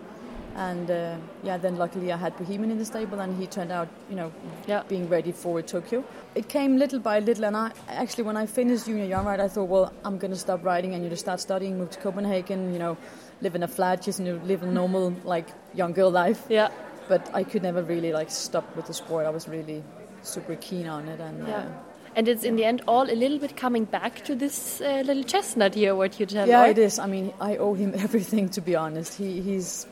And 0.54 0.90
uh, 0.90 1.16
yeah, 1.42 1.56
then 1.56 1.76
luckily 1.76 2.12
I 2.12 2.16
had 2.18 2.36
Bohemian 2.36 2.70
in 2.70 2.76
the 2.78 2.84
stable, 2.84 3.20
and 3.20 3.38
he 3.40 3.46
turned 3.46 3.72
out, 3.72 3.88
you 4.10 4.16
know, 4.16 4.30
Yeah. 4.66 4.82
being 4.86 5.08
ready 5.08 5.32
for 5.32 5.62
Tokyo. 5.62 6.04
It 6.34 6.48
came 6.48 6.76
little 6.76 6.98
by 6.98 7.20
little, 7.20 7.44
and 7.46 7.56
I 7.56 7.72
actually, 7.88 8.24
when 8.24 8.36
I 8.36 8.44
finished 8.44 8.84
junior 8.84 9.06
young 9.06 9.24
ride, 9.24 9.40
I 9.40 9.48
thought, 9.48 9.68
well, 9.68 9.92
I'm 10.04 10.18
going 10.18 10.30
to 10.30 10.36
stop 10.38 10.62
riding 10.62 10.92
and 10.94 11.02
you 11.02 11.08
know 11.08 11.16
start 11.16 11.40
studying, 11.40 11.78
move 11.78 11.90
to 11.92 11.98
Copenhagen, 12.00 12.72
you 12.74 12.78
know, 12.78 12.98
live 13.40 13.54
in 13.54 13.62
a 13.62 13.68
flat, 13.68 14.02
just 14.02 14.18
you 14.20 14.26
know, 14.26 14.40
live 14.44 14.62
a 14.62 14.66
normal 14.66 15.14
like 15.24 15.46
young 15.74 15.92
girl 15.94 16.10
life. 16.10 16.44
yeah, 16.50 16.68
But 17.08 17.30
I 17.32 17.44
could 17.44 17.62
never 17.62 17.82
really 17.82 18.12
like 18.12 18.30
stop 18.30 18.76
with 18.76 18.86
the 18.88 18.94
sport. 18.94 19.24
I 19.24 19.30
was 19.30 19.48
really 19.48 19.82
super 20.22 20.56
keen 20.56 20.86
on 20.86 21.08
it, 21.08 21.18
and 21.18 21.48
yeah. 21.48 21.56
uh, 21.56 21.68
And 22.14 22.28
it's 22.28 22.44
in 22.44 22.56
the 22.56 22.64
end 22.64 22.82
all 22.86 23.10
a 23.10 23.14
little 23.14 23.38
bit 23.38 23.56
coming 23.56 23.84
back 23.84 24.22
to 24.24 24.34
this 24.34 24.80
uh, 24.80 25.02
little 25.06 25.24
chestnut 25.24 25.74
here. 25.74 25.94
What 25.94 26.20
you 26.20 26.26
tell? 26.26 26.46
yeah, 26.46 26.64
or- 26.64 26.66
it 26.70 26.78
is. 26.78 26.98
I 26.98 27.06
mean, 27.06 27.32
I 27.40 27.56
owe 27.56 27.74
him 27.74 27.94
everything. 27.96 28.48
To 28.50 28.60
be 28.60 28.76
honest, 28.76 29.14
he, 29.14 29.40
he's 29.40 29.86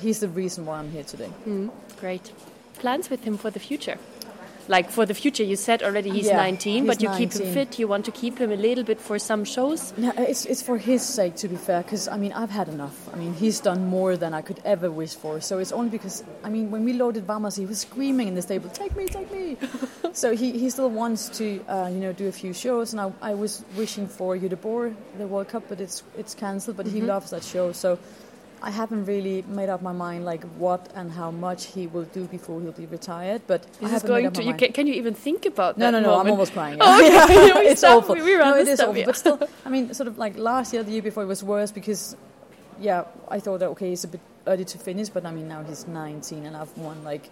he's 0.00 0.20
the 0.20 0.28
reason 0.28 0.66
why 0.66 0.78
I'm 0.78 0.90
here 0.90 1.04
today. 1.04 1.30
Mm, 1.46 1.70
great. 1.98 2.32
Plans 2.78 3.10
with 3.10 3.24
him 3.24 3.36
for 3.36 3.50
the 3.50 3.58
future? 3.58 3.98
Like 4.68 4.90
for 4.90 5.06
the 5.06 5.14
future, 5.14 5.42
you 5.42 5.56
said 5.56 5.82
already 5.82 6.10
he's 6.10 6.26
Yeah, 6.26 6.36
19, 6.36 6.86
but 6.86 7.00
he's 7.00 7.02
you 7.02 7.16
keep 7.16 7.32
him 7.32 7.54
fit. 7.54 7.78
You 7.78 7.88
want 7.88 8.04
to 8.04 8.12
keep 8.12 8.38
him 8.38 8.52
a 8.52 8.56
little 8.56 8.84
bit 8.84 9.00
for 9.00 9.18
some 9.18 9.44
shows. 9.44 9.94
No, 9.96 10.12
it's 10.18 10.44
it's 10.44 10.60
for 10.62 10.76
his 10.76 11.02
sake 11.02 11.36
to 11.36 11.48
be 11.48 11.56
fair, 11.56 11.82
because 11.82 12.06
I 12.06 12.16
mean 12.18 12.32
I've 12.34 12.50
had 12.50 12.68
enough. 12.68 13.08
I 13.12 13.16
mean 13.16 13.32
he's 13.34 13.60
done 13.60 13.86
more 13.86 14.16
than 14.16 14.34
I 14.34 14.42
could 14.42 14.60
ever 14.64 14.90
wish 14.90 15.14
for. 15.14 15.40
So 15.40 15.58
it's 15.58 15.72
only 15.72 15.90
because 15.90 16.22
I 16.44 16.50
mean 16.50 16.70
when 16.70 16.84
we 16.84 16.92
loaded 16.92 17.24
Vamos, 17.24 17.56
he 17.56 17.64
was 17.66 17.78
screaming 17.80 18.28
in 18.28 18.34
the 18.34 18.42
stable, 18.42 18.68
"Take 18.68 18.94
me, 18.94 19.06
take 19.06 19.32
me!" 19.32 19.56
so 20.12 20.36
he, 20.36 20.52
he 20.58 20.68
still 20.70 20.90
wants 20.90 21.28
to 21.38 21.64
uh, 21.68 21.88
you 21.90 22.00
know 22.00 22.12
do 22.12 22.28
a 22.28 22.32
few 22.32 22.52
shows, 22.52 22.92
and 22.92 23.00
I, 23.00 23.12
I 23.22 23.34
was 23.34 23.64
wishing 23.76 24.06
for 24.06 24.36
Göteborg, 24.36 24.94
the 25.16 25.26
World 25.26 25.48
Cup, 25.48 25.64
but 25.68 25.80
it's 25.80 26.02
it's 26.16 26.34
cancelled. 26.34 26.76
But 26.76 26.86
he 26.86 27.00
loves 27.00 27.30
that 27.30 27.42
show, 27.42 27.72
so 27.72 27.98
I 28.60 28.70
haven't 28.70 29.04
really 29.04 29.42
made 29.48 29.68
up 29.68 29.82
my 29.82 29.92
mind 29.92 30.24
like 30.24 30.42
what 30.58 30.90
and 30.94 31.10
how 31.12 31.30
much 31.30 31.66
he 31.66 31.86
will 31.86 32.04
do 32.04 32.24
before 32.24 32.60
he'll 32.60 32.72
be 32.72 32.86
retired. 32.86 33.42
But 33.46 33.62
This 33.80 33.92
is 33.92 34.02
going 34.02 34.32
to. 34.32 34.42
You 34.42 34.54
can, 34.54 34.72
can 34.72 34.86
you 34.86 34.94
even 34.94 35.14
think 35.14 35.46
about 35.46 35.78
No, 35.78 35.86
that? 35.86 35.90
no, 35.92 36.00
no. 36.00 36.14
no. 36.14 36.20
I'm 36.20 36.30
almost 36.30 36.52
crying. 36.52 36.78
Oh, 36.80 37.24
okay. 37.24 37.52
We 37.60 37.66
it's 37.68 37.80
stop. 37.80 37.98
awful. 38.02 38.14
We- 38.16 38.22
we 38.22 38.36
no, 38.36 38.54
it 38.56 38.66
stuff, 38.66 38.88
awful. 38.88 38.98
yeah. 38.98 39.06
But 39.06 39.16
still, 39.16 39.38
I 39.64 39.68
mean, 39.68 39.94
sort 39.94 40.08
of 40.08 40.18
like 40.18 40.36
last 40.36 40.72
year, 40.72 40.82
the 40.82 40.90
year 40.92 41.02
before, 41.02 41.22
it 41.22 41.26
was 41.26 41.42
worse 41.44 41.70
because, 41.70 42.16
yeah, 42.80 43.04
I 43.28 43.38
thought 43.40 43.58
that 43.60 43.68
okay, 43.70 43.92
it's 43.92 44.04
a 44.04 44.08
bit 44.08 44.20
early 44.46 44.64
to 44.64 44.78
finish, 44.78 45.08
but 45.08 45.24
I 45.24 45.30
mean 45.30 45.46
now 45.48 45.62
he's 45.62 45.86
19 45.86 46.44
and 46.46 46.56
I've 46.56 46.76
won 46.78 47.04
like 47.04 47.30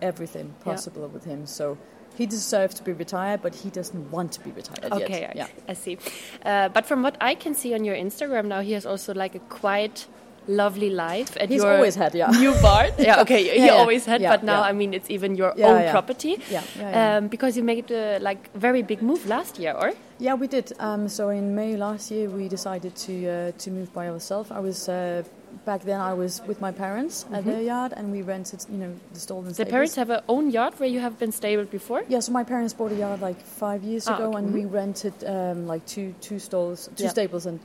everything 0.00 0.54
possible 0.64 1.08
with 1.08 1.24
him. 1.24 1.46
So 1.46 1.78
he 2.16 2.26
deserves 2.26 2.74
to 2.74 2.82
be 2.82 2.92
retired, 2.92 3.40
but 3.42 3.54
he 3.54 3.70
doesn't 3.70 4.10
want 4.10 4.32
to 4.32 4.40
be 4.40 4.50
retired 4.50 4.92
Okay, 4.92 5.20
yet. 5.22 5.30
I, 5.30 5.32
Yeah. 5.36 5.46
I 5.68 5.72
see. 5.74 5.98
Uh, 6.44 6.68
but 6.68 6.84
from 6.86 7.02
what 7.02 7.16
I 7.20 7.34
can 7.34 7.54
see 7.54 7.74
on 7.74 7.84
your 7.84 7.94
Instagram 7.96 8.46
now, 8.46 8.60
he 8.60 8.72
has 8.72 8.84
also 8.86 9.14
like 9.14 9.34
a 9.34 9.38
quite 9.38 10.06
lovely 10.46 10.90
life. 10.90 11.36
And 11.40 11.50
He's 11.50 11.62
your 11.62 11.72
always 11.74 11.94
had, 11.96 12.14
yeah. 12.14 12.30
New 12.30 12.52
barn. 12.62 12.90
yeah, 12.98 13.20
okay, 13.22 13.42
he 13.60 13.66
yeah. 13.66 13.74
always 13.74 14.04
had, 14.06 14.20
Yeah, 14.20 14.30
but 14.36 14.42
now 14.44 14.60
yeah. 14.60 14.68
I 14.70 14.72
mean 14.72 14.94
it's 14.94 15.10
even 15.10 15.36
your 15.36 15.52
Yeah, 15.56 15.68
own 15.68 15.80
yeah. 15.82 15.92
property. 15.92 16.36
Yeah, 16.50 16.62
yeah, 16.78 16.90
yeah. 16.90 17.16
Um, 17.18 17.28
because 17.28 17.56
you 17.56 17.62
made 17.64 17.90
a 17.90 18.18
like 18.18 18.50
very 18.54 18.82
big 18.82 19.02
move 19.02 19.26
last 19.26 19.58
year, 19.58 19.74
or 19.74 19.92
Yeah, 20.18 20.34
we 20.40 20.46
did. 20.46 20.72
Um, 20.78 21.08
so 21.08 21.30
in 21.30 21.54
May 21.54 21.76
last 21.76 22.10
year, 22.10 22.28
we 22.28 22.48
decided 22.48 22.94
to 23.06 23.12
uh, 23.12 23.52
to 23.64 23.70
move 23.70 23.88
by 23.92 24.08
ourselves. 24.08 24.50
I 24.50 24.60
was 24.60 24.88
uh, 24.88 25.22
back 25.64 25.82
then. 25.82 26.00
I 26.00 26.14
was 26.14 26.40
with 26.46 26.60
my 26.60 26.72
parents 26.72 27.26
at 27.32 27.44
their 27.44 27.60
yard, 27.60 27.92
and 27.96 28.12
we 28.12 28.22
rented, 28.22 28.60
you 28.70 28.78
know, 28.78 28.92
the 29.14 29.20
stall 29.20 29.40
and 29.46 29.54
the 29.54 29.66
parents 29.66 29.96
have 29.96 30.10
a 30.10 30.22
own 30.28 30.50
yard 30.52 30.74
where 30.78 30.88
you 30.94 31.00
have 31.00 31.16
been 31.18 31.32
stable 31.32 31.64
before. 31.64 32.02
Yeah, 32.08 32.20
so 32.22 32.32
my 32.32 32.44
parents 32.44 32.72
bought 32.74 32.92
a 32.92 32.96
yard 32.96 33.20
like 33.20 33.40
five 33.40 33.82
years 33.82 34.06
Ah, 34.08 34.14
ago, 34.14 34.28
okay. 34.28 34.38
and 34.38 34.52
we 34.54 34.64
rented 34.80 35.14
um, 35.24 35.66
like 35.72 35.82
two 35.86 36.14
two 36.20 36.38
stalls, 36.38 36.88
two 36.96 37.04
Yeah. 37.04 37.10
stables, 37.10 37.46
and 37.46 37.58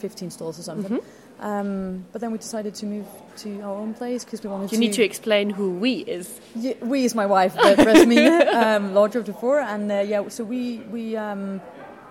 fifteen 0.00 0.30
stalls 0.30 0.58
or 0.58 0.62
something. 0.62 1.00
Um, 1.42 2.04
but 2.12 2.20
then 2.20 2.30
we 2.30 2.38
decided 2.38 2.72
to 2.76 2.86
move 2.86 3.06
to 3.38 3.60
our 3.62 3.74
own 3.74 3.94
place 3.94 4.24
because 4.24 4.44
we 4.44 4.48
wanted 4.48 4.64
You 4.64 4.68
to. 4.68 4.74
You 4.76 4.80
need 4.80 4.92
to 4.92 5.02
explain 5.02 5.50
who 5.50 5.72
we 5.72 5.94
is. 5.94 6.40
Yeah, 6.54 6.74
we 6.80 7.04
is 7.04 7.16
my 7.16 7.26
wife, 7.26 7.56
Rasmine, 7.56 8.48
um, 8.54 8.94
Laudrup-Dufour, 8.94 9.60
and 9.60 9.90
uh, 9.90 10.00
yeah, 10.06 10.28
so 10.28 10.44
we 10.44 10.78
we 10.92 11.16
um, 11.16 11.60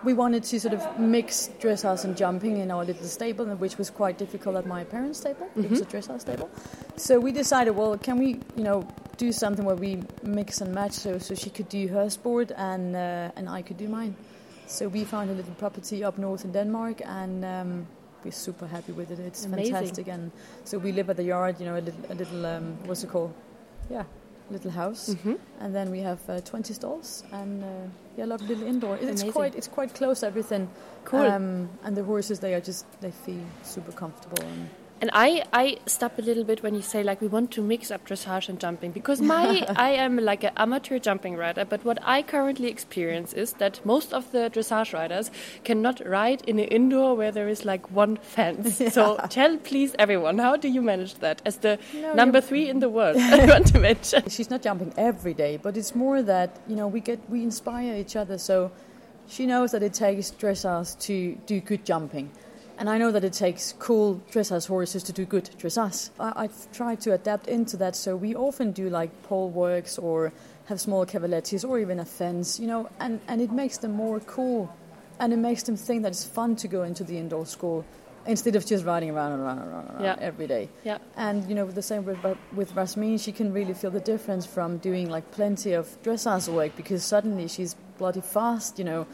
we 0.03 0.13
wanted 0.13 0.43
to 0.43 0.59
sort 0.59 0.73
of 0.73 0.99
mix 0.99 1.49
dressage 1.61 2.03
and 2.03 2.17
jumping 2.17 2.57
in 2.57 2.71
our 2.71 2.83
little 2.83 3.05
stable, 3.05 3.45
which 3.55 3.77
was 3.77 3.89
quite 3.89 4.17
difficult 4.17 4.57
at 4.57 4.65
my 4.65 4.83
parents' 4.83 5.19
stable. 5.19 5.49
It 5.55 5.69
was 5.69 5.79
a 5.79 5.85
dressage 5.85 6.19
stable, 6.21 6.49
so 6.97 7.17
we 7.17 7.31
decided, 7.31 7.71
well, 7.71 7.97
can 7.97 8.19
we, 8.19 8.39
you 8.57 8.63
know, 8.63 8.85
do 9.15 9.31
something 9.31 9.63
where 9.63 9.77
we 9.77 10.03
mix 10.23 10.59
and 10.59 10.75
match, 10.75 10.91
so 10.91 11.19
so 11.19 11.35
she 11.35 11.49
could 11.49 11.69
do 11.69 11.87
her 11.87 12.09
sport 12.09 12.51
and 12.57 12.97
uh, 12.97 13.31
and 13.37 13.47
I 13.47 13.61
could 13.61 13.77
do 13.77 13.87
mine. 13.87 14.13
So 14.67 14.89
we 14.89 15.05
found 15.05 15.29
a 15.29 15.33
little 15.33 15.53
property 15.53 16.03
up 16.03 16.17
north 16.17 16.43
in 16.43 16.51
Denmark, 16.51 17.01
and 17.05 17.45
um, 17.45 17.87
we're 18.23 18.31
super 18.31 18.67
happy 18.67 18.91
with 18.91 19.11
it. 19.11 19.19
It's 19.19 19.45
Amazing. 19.45 19.73
fantastic, 19.73 20.07
and 20.07 20.31
so 20.63 20.77
we 20.77 20.91
live 20.91 21.09
at 21.09 21.17
the 21.17 21.23
yard, 21.23 21.59
you 21.59 21.65
know, 21.65 21.75
a 21.77 21.81
little, 21.81 22.01
a 22.09 22.15
little 22.15 22.45
um, 22.45 22.77
what's 22.85 23.03
it 23.03 23.09
called? 23.09 23.33
Yeah, 23.89 24.03
little 24.49 24.71
house, 24.71 25.09
Mm-hmm. 25.09 25.33
and 25.59 25.75
then 25.75 25.91
we 25.91 25.99
have 25.99 26.19
uh, 26.29 26.39
20 26.41 26.73
stalls 26.73 27.23
and 27.31 27.63
uh, 27.63 27.67
yeah, 28.17 28.25
a 28.25 28.27
lot 28.27 28.41
of 28.41 28.47
little 28.49 28.67
indoor. 28.67 28.95
It's 28.95 29.03
Amazing. 29.21 29.31
quite 29.31 29.55
it's 29.55 29.67
quite 29.67 29.93
close 29.93 30.23
everything. 30.23 30.69
Cool. 31.05 31.21
Um, 31.21 31.69
and 31.83 31.95
the 31.97 32.03
horses 32.03 32.39
they 32.39 32.53
are 32.53 32.61
just 32.61 32.85
they 33.01 33.11
feel 33.11 33.43
super 33.63 33.91
comfortable. 33.91 34.43
And 34.43 34.69
And 35.01 35.09
I, 35.13 35.43
I 35.51 35.77
stop 35.87 36.19
a 36.19 36.21
little 36.21 36.43
bit 36.43 36.61
when 36.61 36.75
you 36.75 36.83
say 36.83 37.01
like 37.01 37.21
we 37.21 37.27
want 37.27 37.49
to 37.51 37.61
mix 37.63 37.89
up 37.89 38.05
dressage 38.07 38.49
and 38.49 38.59
jumping 38.59 38.91
because 38.91 39.19
my 39.19 39.65
I 39.75 39.89
am 39.93 40.17
like 40.17 40.43
an 40.43 40.51
amateur 40.57 40.99
jumping 40.99 41.35
rider, 41.37 41.65
but 41.65 41.83
what 41.83 41.97
I 42.03 42.21
currently 42.21 42.67
experience 42.69 43.33
is 43.33 43.53
that 43.53 43.83
most 43.83 44.13
of 44.13 44.31
the 44.31 44.51
dressage 44.53 44.93
riders 44.93 45.31
cannot 45.63 46.05
ride 46.05 46.43
in 46.47 46.59
an 46.59 46.65
indoor 46.65 47.15
where 47.15 47.31
there 47.31 47.49
is 47.49 47.65
like 47.65 47.89
one 47.91 48.17
fence. 48.17 48.79
So 48.91 49.17
tell 49.29 49.57
please 49.57 49.95
everyone 49.97 50.37
how 50.37 50.55
do 50.55 50.67
you 50.67 50.83
manage 50.83 51.15
that 51.15 51.41
as 51.45 51.57
the 51.57 51.79
No, 51.95 52.13
number 52.13 52.39
three 52.49 52.69
in 52.69 52.79
the 52.79 52.89
world? 52.89 53.17
I 53.17 53.45
want 53.47 53.67
to 53.73 53.79
mention. 53.79 54.29
she's 54.29 54.51
not 54.51 54.61
jumping 54.61 54.93
every 54.97 55.33
day, 55.33 55.57
but 55.57 55.77
it's 55.77 55.95
more 55.95 56.21
that 56.21 56.59
you 56.67 56.75
know 56.75 56.87
we 56.87 56.99
get 56.99 57.19
we 57.27 57.41
inspire 57.41 57.95
each 57.95 58.15
other. 58.15 58.37
So 58.37 58.71
she 59.27 59.47
knows 59.47 59.71
that 59.71 59.81
it 59.81 59.93
takes 59.95 60.29
dressage 60.29 60.99
to 61.07 61.35
do 61.47 61.59
good 61.59 61.85
jumping. 61.85 62.29
And 62.81 62.89
I 62.89 62.97
know 62.97 63.11
that 63.11 63.23
it 63.23 63.33
takes 63.33 63.75
cool 63.77 64.19
dressage 64.31 64.67
horses 64.67 65.03
to 65.03 65.13
do 65.13 65.23
good 65.23 65.51
dressage. 65.59 66.09
I, 66.19 66.33
I've 66.35 66.71
tried 66.71 66.99
to 67.01 67.13
adapt 67.13 67.47
into 67.47 67.77
that, 67.77 67.95
so 67.95 68.15
we 68.15 68.33
often 68.33 68.71
do 68.71 68.89
like 68.89 69.11
pole 69.21 69.51
works 69.51 69.99
or 69.99 70.33
have 70.65 70.81
small 70.81 71.05
cavalettes 71.05 71.63
or 71.63 71.77
even 71.77 71.99
a 71.99 72.05
fence, 72.05 72.59
you 72.59 72.65
know, 72.65 72.89
and, 72.99 73.19
and 73.27 73.39
it 73.39 73.51
makes 73.51 73.77
them 73.77 73.91
more 73.91 74.19
cool 74.21 74.75
and 75.19 75.31
it 75.31 75.37
makes 75.37 75.61
them 75.61 75.77
think 75.77 76.01
that 76.01 76.07
it's 76.13 76.25
fun 76.25 76.55
to 76.55 76.67
go 76.67 76.81
into 76.81 77.03
the 77.03 77.19
indoor 77.19 77.45
school 77.45 77.85
instead 78.25 78.55
of 78.55 78.65
just 78.65 78.83
riding 78.83 79.11
around 79.11 79.33
and 79.33 79.41
around 79.43 79.59
and 79.59 79.67
around, 79.71 79.85
and 79.87 79.95
around 79.97 80.03
Yeah. 80.03 80.15
every 80.19 80.47
day. 80.47 80.67
Yeah. 80.83 80.97
And 81.15 81.47
you 81.47 81.53
know, 81.53 81.65
with 81.65 81.75
the 81.75 81.83
same 81.83 82.03
with 82.03 82.17
with 82.51 82.73
Rasmine, 82.75 83.19
she 83.19 83.31
can 83.31 83.53
really 83.53 83.75
feel 83.75 83.91
the 83.91 83.99
difference 83.99 84.47
from 84.47 84.79
doing 84.79 85.07
like 85.07 85.29
plenty 85.29 85.73
of 85.73 85.85
dressage 86.01 86.47
work 86.51 86.75
because 86.75 87.03
suddenly 87.03 87.47
she's 87.47 87.75
bloody 87.99 88.21
fast, 88.21 88.79
you 88.79 88.85
know, 88.85 89.05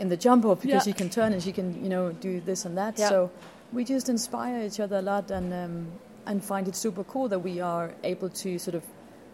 in 0.00 0.08
the 0.08 0.16
jump 0.16 0.44
off 0.44 0.60
because 0.62 0.86
Yeah. 0.86 0.92
she 0.92 0.96
can 1.02 1.08
turn 1.10 1.32
and 1.32 1.42
she 1.42 1.52
can 1.52 1.68
you 1.84 1.88
know 1.94 2.04
do 2.26 2.40
this 2.40 2.64
and 2.66 2.76
that. 2.78 2.98
Yeah. 2.98 3.08
So 3.08 3.30
we 3.72 3.84
just 3.84 4.08
inspire 4.08 4.58
each 4.66 4.80
other 4.80 4.98
a 4.98 5.02
lot 5.02 5.30
and 5.30 5.52
um, 5.52 5.86
and 6.26 6.42
find 6.44 6.66
it 6.68 6.74
super 6.76 7.04
cool 7.04 7.28
that 7.28 7.40
we 7.40 7.60
are 7.60 7.92
able 8.02 8.28
to 8.42 8.58
sort 8.58 8.74
of 8.74 8.82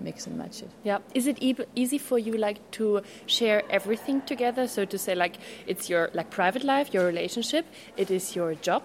mix 0.01 0.27
and 0.27 0.37
match 0.37 0.63
it. 0.63 0.71
Yeah. 0.85 0.99
Is 1.15 1.27
it 1.27 1.37
e- 1.43 1.67
easy 1.75 1.99
for 1.99 2.19
you 2.19 2.33
like 2.37 2.59
to 2.79 3.01
share 3.27 3.63
everything 3.71 4.21
together? 4.27 4.69
So 4.69 4.85
to 4.85 4.99
say 4.99 5.15
like 5.15 5.37
it's 5.67 5.89
your 5.89 6.11
like 6.15 6.29
private 6.31 6.65
life, 6.65 6.93
your 6.95 7.07
relationship, 7.07 7.65
it 7.97 8.11
is 8.11 8.37
your 8.37 8.55
job, 8.57 8.83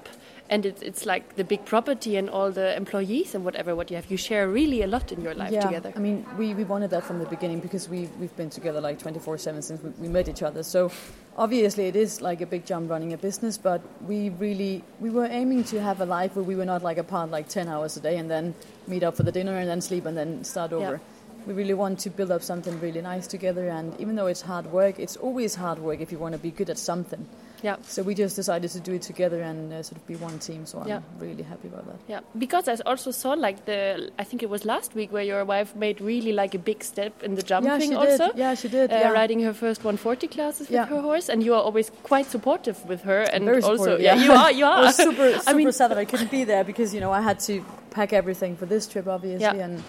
and 0.51 0.65
it's 0.65 0.81
it's 0.81 1.05
like 1.05 1.35
the 1.37 1.45
big 1.45 1.63
property 1.65 2.17
and 2.17 2.29
all 2.29 2.51
the 2.51 2.75
employees 2.75 3.33
and 3.33 3.45
whatever 3.45 3.73
what 3.73 3.89
you 3.89 3.95
have. 3.95 4.11
You 4.11 4.17
share 4.17 4.49
really 4.49 4.81
a 4.81 4.87
lot 4.87 5.11
in 5.13 5.21
your 5.21 5.33
life 5.33 5.53
yeah, 5.53 5.61
together. 5.61 5.93
I 5.95 5.99
mean, 5.99 6.25
we, 6.37 6.53
we 6.53 6.65
wanted 6.65 6.89
that 6.89 7.05
from 7.05 7.19
the 7.19 7.25
beginning 7.25 7.61
because 7.61 7.87
we 7.87 8.09
we've 8.19 8.35
been 8.35 8.49
together 8.49 8.81
like 8.81 8.99
24 8.99 9.37
seven 9.37 9.61
since 9.61 9.81
we, 9.81 9.91
we 9.91 10.09
met 10.09 10.27
each 10.27 10.43
other. 10.43 10.61
So 10.61 10.91
obviously 11.37 11.85
it 11.87 11.95
is 11.95 12.21
like 12.21 12.41
a 12.41 12.45
big 12.45 12.65
jump 12.65 12.89
running 12.89 13.13
a 13.13 13.17
business, 13.17 13.57
but 13.57 13.81
we 14.05 14.29
really 14.31 14.83
we 14.99 15.09
were 15.09 15.27
aiming 15.27 15.63
to 15.71 15.81
have 15.81 16.01
a 16.01 16.05
life 16.05 16.35
where 16.35 16.43
we 16.43 16.57
were 16.57 16.65
not 16.65 16.83
like 16.83 16.97
apart 16.97 17.31
like 17.31 17.47
10 17.47 17.69
hours 17.69 17.95
a 17.95 18.01
day 18.01 18.17
and 18.17 18.29
then 18.29 18.53
meet 18.87 19.03
up 19.03 19.15
for 19.15 19.23
the 19.23 19.31
dinner 19.31 19.57
and 19.57 19.69
then 19.69 19.79
sleep 19.79 20.05
and 20.05 20.17
then 20.17 20.43
start 20.43 20.73
over. 20.73 20.99
yeah 20.99 21.21
We 21.47 21.53
really 21.53 21.73
want 21.73 21.97
to 22.01 22.09
build 22.17 22.31
up 22.33 22.43
something 22.43 22.79
really 22.81 23.01
nice 23.01 23.25
together, 23.25 23.67
and 23.77 23.99
even 23.99 24.15
though 24.15 24.27
it's 24.27 24.43
hard 24.49 24.65
work, 24.71 24.99
it's 24.99 25.17
always 25.17 25.55
hard 25.55 25.79
work 25.79 25.99
if 25.99 26.11
you 26.11 26.19
want 26.19 26.33
to 26.35 26.41
be 26.43 26.51
good 26.51 26.69
at 26.69 26.77
something. 26.77 27.25
Yeah. 27.63 27.75
So 27.83 28.01
we 28.03 28.15
just 28.15 28.35
decided 28.35 28.71
to 28.71 28.79
do 28.79 28.93
it 28.93 29.01
together 29.03 29.41
and 29.41 29.71
uh, 29.71 29.83
sort 29.83 29.97
of 29.97 30.07
be 30.07 30.15
one 30.15 30.39
team. 30.39 30.65
So 30.65 30.79
I'm 30.79 30.87
Yeah. 30.87 31.01
really 31.19 31.43
happy 31.43 31.67
about 31.67 31.85
that. 31.87 31.97
Yeah, 32.07 32.21
because 32.37 32.67
I 32.67 32.75
also 32.85 33.11
saw 33.11 33.33
like 33.33 33.65
the 33.65 34.11
I 34.17 34.23
think 34.23 34.41
it 34.43 34.49
was 34.49 34.65
last 34.65 34.95
week 34.95 35.11
where 35.11 35.23
your 35.23 35.45
wife 35.45 35.75
made 35.75 36.01
really 36.01 36.33
like 36.33 36.55
a 36.55 36.59
big 36.59 36.83
step 36.83 37.21
in 37.23 37.35
the 37.35 37.43
jumping 37.43 37.71
yeah, 37.71 37.79
she 37.87 37.95
also. 37.95 38.27
did. 38.29 38.37
Yeah, 38.37 38.55
she 38.55 38.67
did. 38.67 38.91
Uh, 38.91 38.95
yeah. 38.95 39.11
Riding 39.11 39.41
her 39.41 39.53
first 39.53 39.83
140 39.83 40.27
classes 40.27 40.69
with 40.69 40.87
her 40.89 41.01
horse, 41.01 41.29
and 41.29 41.43
you 41.43 41.53
are 41.53 41.61
always 41.61 41.91
quite 42.03 42.25
supportive 42.25 42.83
with 42.87 43.01
her, 43.03 43.21
and 43.33 43.45
Very 43.45 43.61
also 43.61 43.97
yeah, 43.97 44.15
you 44.15 44.31
are, 44.31 44.51
you 44.51 44.65
I 44.71 44.77
are. 44.77 44.81
was 44.85 44.95
super, 44.95 45.31
super 45.39 45.49
I 45.49 45.53
mean, 45.53 45.71
sad 45.71 45.91
that 45.91 45.97
I 45.97 46.05
couldn't 46.05 46.31
be 46.31 46.43
there 46.43 46.63
because 46.63 46.93
you 46.95 46.99
know 46.99 47.11
I 47.11 47.21
had 47.21 47.39
to 47.41 47.63
pack 47.91 48.13
everything 48.13 48.55
for 48.55 48.65
this 48.65 48.87
trip, 48.87 49.07
obviously. 49.07 49.41
Yeah. 49.43 49.65
And 49.65 49.83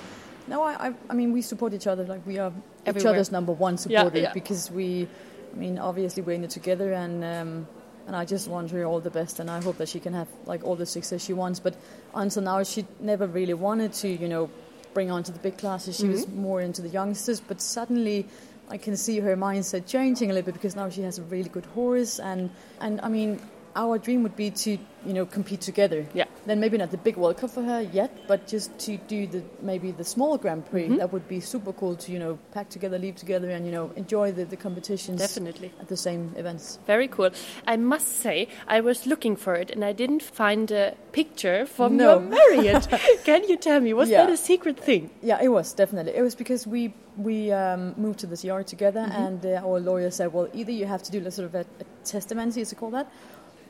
no, 0.48 0.62
I, 0.62 0.88
I, 0.88 0.94
I 1.08 1.14
mean, 1.14 1.32
we 1.32 1.40
support 1.40 1.72
each 1.72 1.86
other. 1.86 2.04
Like 2.04 2.26
we 2.26 2.38
are 2.38 2.52
each 2.86 3.04
other's 3.06 3.30
number 3.32 3.52
one 3.52 3.78
supporter 3.78 4.30
because 4.34 4.70
we, 4.70 5.06
I 5.52 5.58
mean, 5.58 5.78
obviously 5.78 6.22
we're 6.22 6.32
in 6.36 6.44
it 6.44 6.50
together, 6.50 6.92
and 6.92 7.22
um, 7.24 7.66
and 8.06 8.16
I 8.16 8.24
just 8.24 8.48
want 8.48 8.70
her 8.70 8.84
all 8.84 9.00
the 9.00 9.10
best, 9.10 9.38
and 9.40 9.50
I 9.50 9.60
hope 9.62 9.76
that 9.78 9.88
she 9.88 10.00
can 10.00 10.14
have 10.14 10.28
like 10.46 10.64
all 10.64 10.76
the 10.76 10.86
success 10.86 11.24
she 11.24 11.32
wants. 11.32 11.60
But 11.60 11.74
until 12.14 12.42
now, 12.42 12.62
she 12.62 12.84
never 13.00 13.26
really 13.26 13.54
wanted 13.54 13.92
to, 13.94 14.08
you 14.08 14.28
know, 14.28 14.50
bring 14.94 15.10
on 15.10 15.22
to 15.24 15.32
the 15.32 15.38
big 15.38 15.58
classes. 15.58 15.96
She 15.96 16.08
was 16.08 16.26
Mm-hmm. 16.26 16.42
more 16.42 16.60
into 16.60 16.82
the 16.82 16.88
youngsters, 16.88 17.40
but 17.40 17.60
suddenly. 17.60 18.26
I 18.70 18.78
can 18.78 18.96
see 18.96 19.20
her 19.20 19.36
mindset 19.36 19.86
changing 19.86 20.30
a 20.30 20.34
little 20.34 20.46
bit 20.46 20.54
because 20.54 20.74
now 20.76 20.88
she 20.88 21.02
has 21.02 21.18
a 21.18 21.22
really 21.22 21.50
good 21.50 21.66
horse, 21.74 22.18
and 22.18 22.48
and 22.80 23.00
I 23.02 23.08
mean, 23.08 23.38
our 23.74 23.98
dream 23.98 24.22
would 24.22 24.36
be 24.36 24.50
to 24.50 24.70
you 25.04 25.12
know 25.12 25.26
compete 25.26 25.60
together. 25.60 26.06
Yeah. 26.14 26.26
Then 26.46 26.58
maybe 26.60 26.76
not 26.78 26.90
the 26.90 26.96
big 26.96 27.16
World 27.16 27.36
Cup 27.38 27.50
for 27.50 27.62
her 27.62 27.80
yet, 27.80 28.10
but 28.28 28.46
just 28.46 28.76
to 28.80 28.96
do 28.96 29.26
the 29.26 29.42
maybe 29.60 29.90
the 29.92 30.04
small 30.04 30.36
Grand 30.38 30.68
Prix. 30.70 30.84
Mm-hmm. 30.84 30.96
That 30.96 31.12
would 31.12 31.26
be 31.28 31.40
super 31.40 31.72
cool 31.72 31.96
to 31.96 32.12
you 32.12 32.18
know 32.18 32.38
pack 32.52 32.68
together, 32.68 32.98
leave 32.98 33.16
together, 33.16 33.50
and 33.50 33.64
you 33.66 33.72
know 33.72 33.90
enjoy 33.96 34.32
the, 34.32 34.44
the 34.44 34.56
competitions 34.56 35.18
Definitely. 35.20 35.72
at 35.80 35.88
the 35.88 35.96
same 35.96 36.32
events. 36.36 36.78
Very 36.86 37.08
cool. 37.08 37.30
I 37.66 37.76
must 37.76 38.08
say, 38.18 38.48
I 38.68 38.80
was 38.80 39.06
looking 39.06 39.36
for 39.36 39.54
it 39.54 39.70
and 39.70 39.84
I 39.84 39.92
didn't 39.92 40.22
find 40.22 40.70
a 40.70 40.94
picture 41.12 41.66
from 41.66 41.96
No. 41.96 42.10
your 42.10 42.20
marriage. 42.20 42.86
Can 43.24 43.44
you 43.48 43.56
tell 43.56 43.80
me, 43.80 43.92
was 43.94 44.08
Yeah. 44.08 44.24
that 44.26 44.32
a 44.32 44.36
secret 44.36 44.78
thing? 44.78 45.10
Yeah, 45.22 45.38
it 45.42 45.48
was 45.48 45.72
definitely. 45.72 46.14
It 46.14 46.22
was 46.22 46.34
because 46.34 46.66
we 46.66 46.92
we 47.16 47.52
um, 47.52 47.94
moved 47.98 48.20
to 48.20 48.26
this 48.26 48.42
yard 48.44 48.66
together, 48.66 49.00
Mm-hmm. 49.00 49.22
and 49.22 49.46
uh, 49.46 49.66
our 49.68 49.78
lawyer 49.80 50.10
said, 50.10 50.32
well, 50.32 50.48
either 50.54 50.72
you 50.72 50.86
have 50.86 51.02
to 51.02 51.10
do 51.12 51.18
a 51.26 51.30
sort 51.30 51.46
of 51.46 51.54
a, 51.54 51.60
a 51.80 51.84
testament, 52.04 52.56
as 52.56 52.72
it 52.72 52.76
call 52.78 52.90
that? 52.90 53.06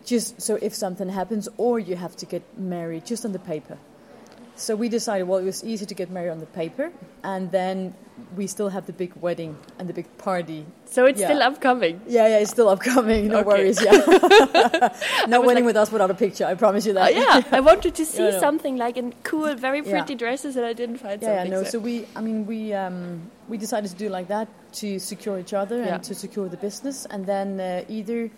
Just 0.04 0.40
so 0.42 0.58
if 0.60 0.74
something 0.74 1.08
happens, 1.08 1.48
or 1.56 1.78
you 1.78 1.96
have 1.96 2.16
to 2.16 2.26
get 2.26 2.42
married 2.58 3.06
just 3.06 3.24
on 3.24 3.32
the 3.32 3.38
paper. 3.38 3.78
So 4.56 4.76
we 4.76 4.88
decided, 4.88 5.24
well, 5.26 5.38
it 5.38 5.44
was 5.44 5.64
easy 5.64 5.86
to 5.86 5.94
get 5.94 6.10
married 6.10 6.30
on 6.30 6.38
the 6.40 6.46
paper, 6.46 6.92
and 7.24 7.50
then 7.50 7.94
we 8.36 8.46
still 8.46 8.68
have 8.68 8.84
the 8.86 8.92
big 8.92 9.12
wedding 9.16 9.56
and 9.78 9.88
the 9.88 9.94
big 9.94 10.06
party. 10.18 10.66
So 10.86 11.06
it's 11.06 11.20
Yeah. 11.20 11.28
still 11.28 11.42
upcoming. 11.42 12.00
Yeah, 12.06 12.28
yeah, 12.28 12.38
it's 12.38 12.50
still 12.50 12.68
upcoming. 12.68 13.28
No 13.28 13.38
Okay. 13.38 13.48
worries. 13.48 13.78
Yeah, 13.86 13.92
no 15.28 15.40
wedding 15.40 15.64
like- 15.64 15.74
with 15.74 15.76
us 15.76 15.90
without 15.90 16.10
a 16.10 16.14
picture. 16.14 16.44
I 16.44 16.54
promise 16.54 16.84
you 16.86 16.92
Uh, 16.92 17.00
that. 17.06 17.14
yeah, 17.14 17.42
I 17.58 17.60
wanted 17.60 17.94
to 17.94 18.04
see 18.04 18.22
Yeah, 18.22 18.28
I 18.28 18.32
know. 18.32 18.40
something 18.40 18.76
like 18.76 18.96
in 18.98 19.14
cool, 19.22 19.54
very 19.54 19.80
Yeah. 19.80 19.90
pretty 19.90 20.14
dresses, 20.14 20.56
and 20.56 20.66
I 20.66 20.74
didn't 20.74 20.98
find 20.98 21.20
Yeah, 21.22 21.28
yeah, 21.28 21.34
something. 21.44 21.62
no. 21.62 21.64
So 21.64 21.78
we, 21.78 22.06
I 22.14 22.20
mean, 22.20 22.46
we 22.46 22.74
um, 22.74 23.22
we 23.48 23.56
decided 23.56 23.90
to 23.90 23.96
do 23.96 24.08
like 24.10 24.28
that 24.28 24.48
to 24.80 24.98
secure 24.98 25.38
each 25.38 25.54
other 25.54 25.78
Yeah. 25.78 25.94
and 25.94 26.02
to 26.04 26.14
secure 26.14 26.48
the 26.48 26.58
business, 26.58 27.06
and 27.06 27.24
then 27.26 27.58
uh, 27.60 27.84
either 27.88 28.30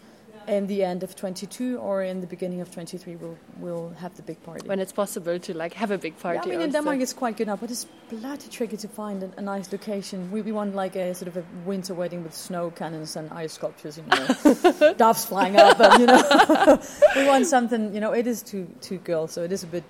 in 0.48 0.66
the 0.66 0.82
end 0.84 1.02
of 1.02 1.14
22 1.16 1.78
or 1.78 2.02
in 2.02 2.20
the 2.20 2.26
beginning 2.26 2.60
of 2.60 2.70
23 2.70 3.16
we'll 3.16 3.36
we'll 3.58 3.90
have 3.98 4.14
the 4.16 4.22
big 4.22 4.42
party 4.42 4.66
when 4.68 4.78
it's 4.80 4.92
possible 4.92 5.38
to 5.38 5.52
like 5.54 5.74
have 5.74 5.90
a 5.90 5.98
big 5.98 6.18
party. 6.18 6.48
yeah, 6.48 6.54
I 6.54 6.58
mean 6.58 6.66
in. 6.66 6.72
Denmark 6.72 7.00
it's 7.00 7.12
quite 7.12 7.36
good 7.36 7.46
now 7.46 7.56
but 7.56 7.70
it's 7.70 7.86
bloody 8.10 8.48
tricky 8.48 8.76
to 8.76 8.88
find 8.88 9.22
a, 9.22 9.30
a 9.36 9.42
nice 9.42 9.72
location 9.72 10.30
we, 10.30 10.42
we 10.42 10.52
want 10.52 10.74
like 10.74 10.96
a 10.96 11.14
sort 11.14 11.28
of 11.28 11.36
a 11.36 11.44
winter 11.64 11.94
wedding 11.94 12.22
with 12.22 12.34
snow 12.34 12.70
cannons 12.70 13.16
and 13.16 13.30
ice 13.32 13.52
sculptures 13.54 13.98
you 13.98 14.04
know 14.10 14.94
doves 14.98 15.24
flying 15.24 15.56
up 15.56 15.78
and 15.80 16.00
you 16.00 16.06
know 16.06 16.80
we 17.16 17.26
want 17.26 17.46
something 17.46 17.94
you 17.94 18.00
know 18.00 18.12
it 18.12 18.26
is 18.26 18.42
two 18.42 18.66
two 18.80 18.98
girls 18.98 19.32
so 19.32 19.42
it 19.42 19.52
is 19.52 19.62
a 19.64 19.66
bit 19.66 19.84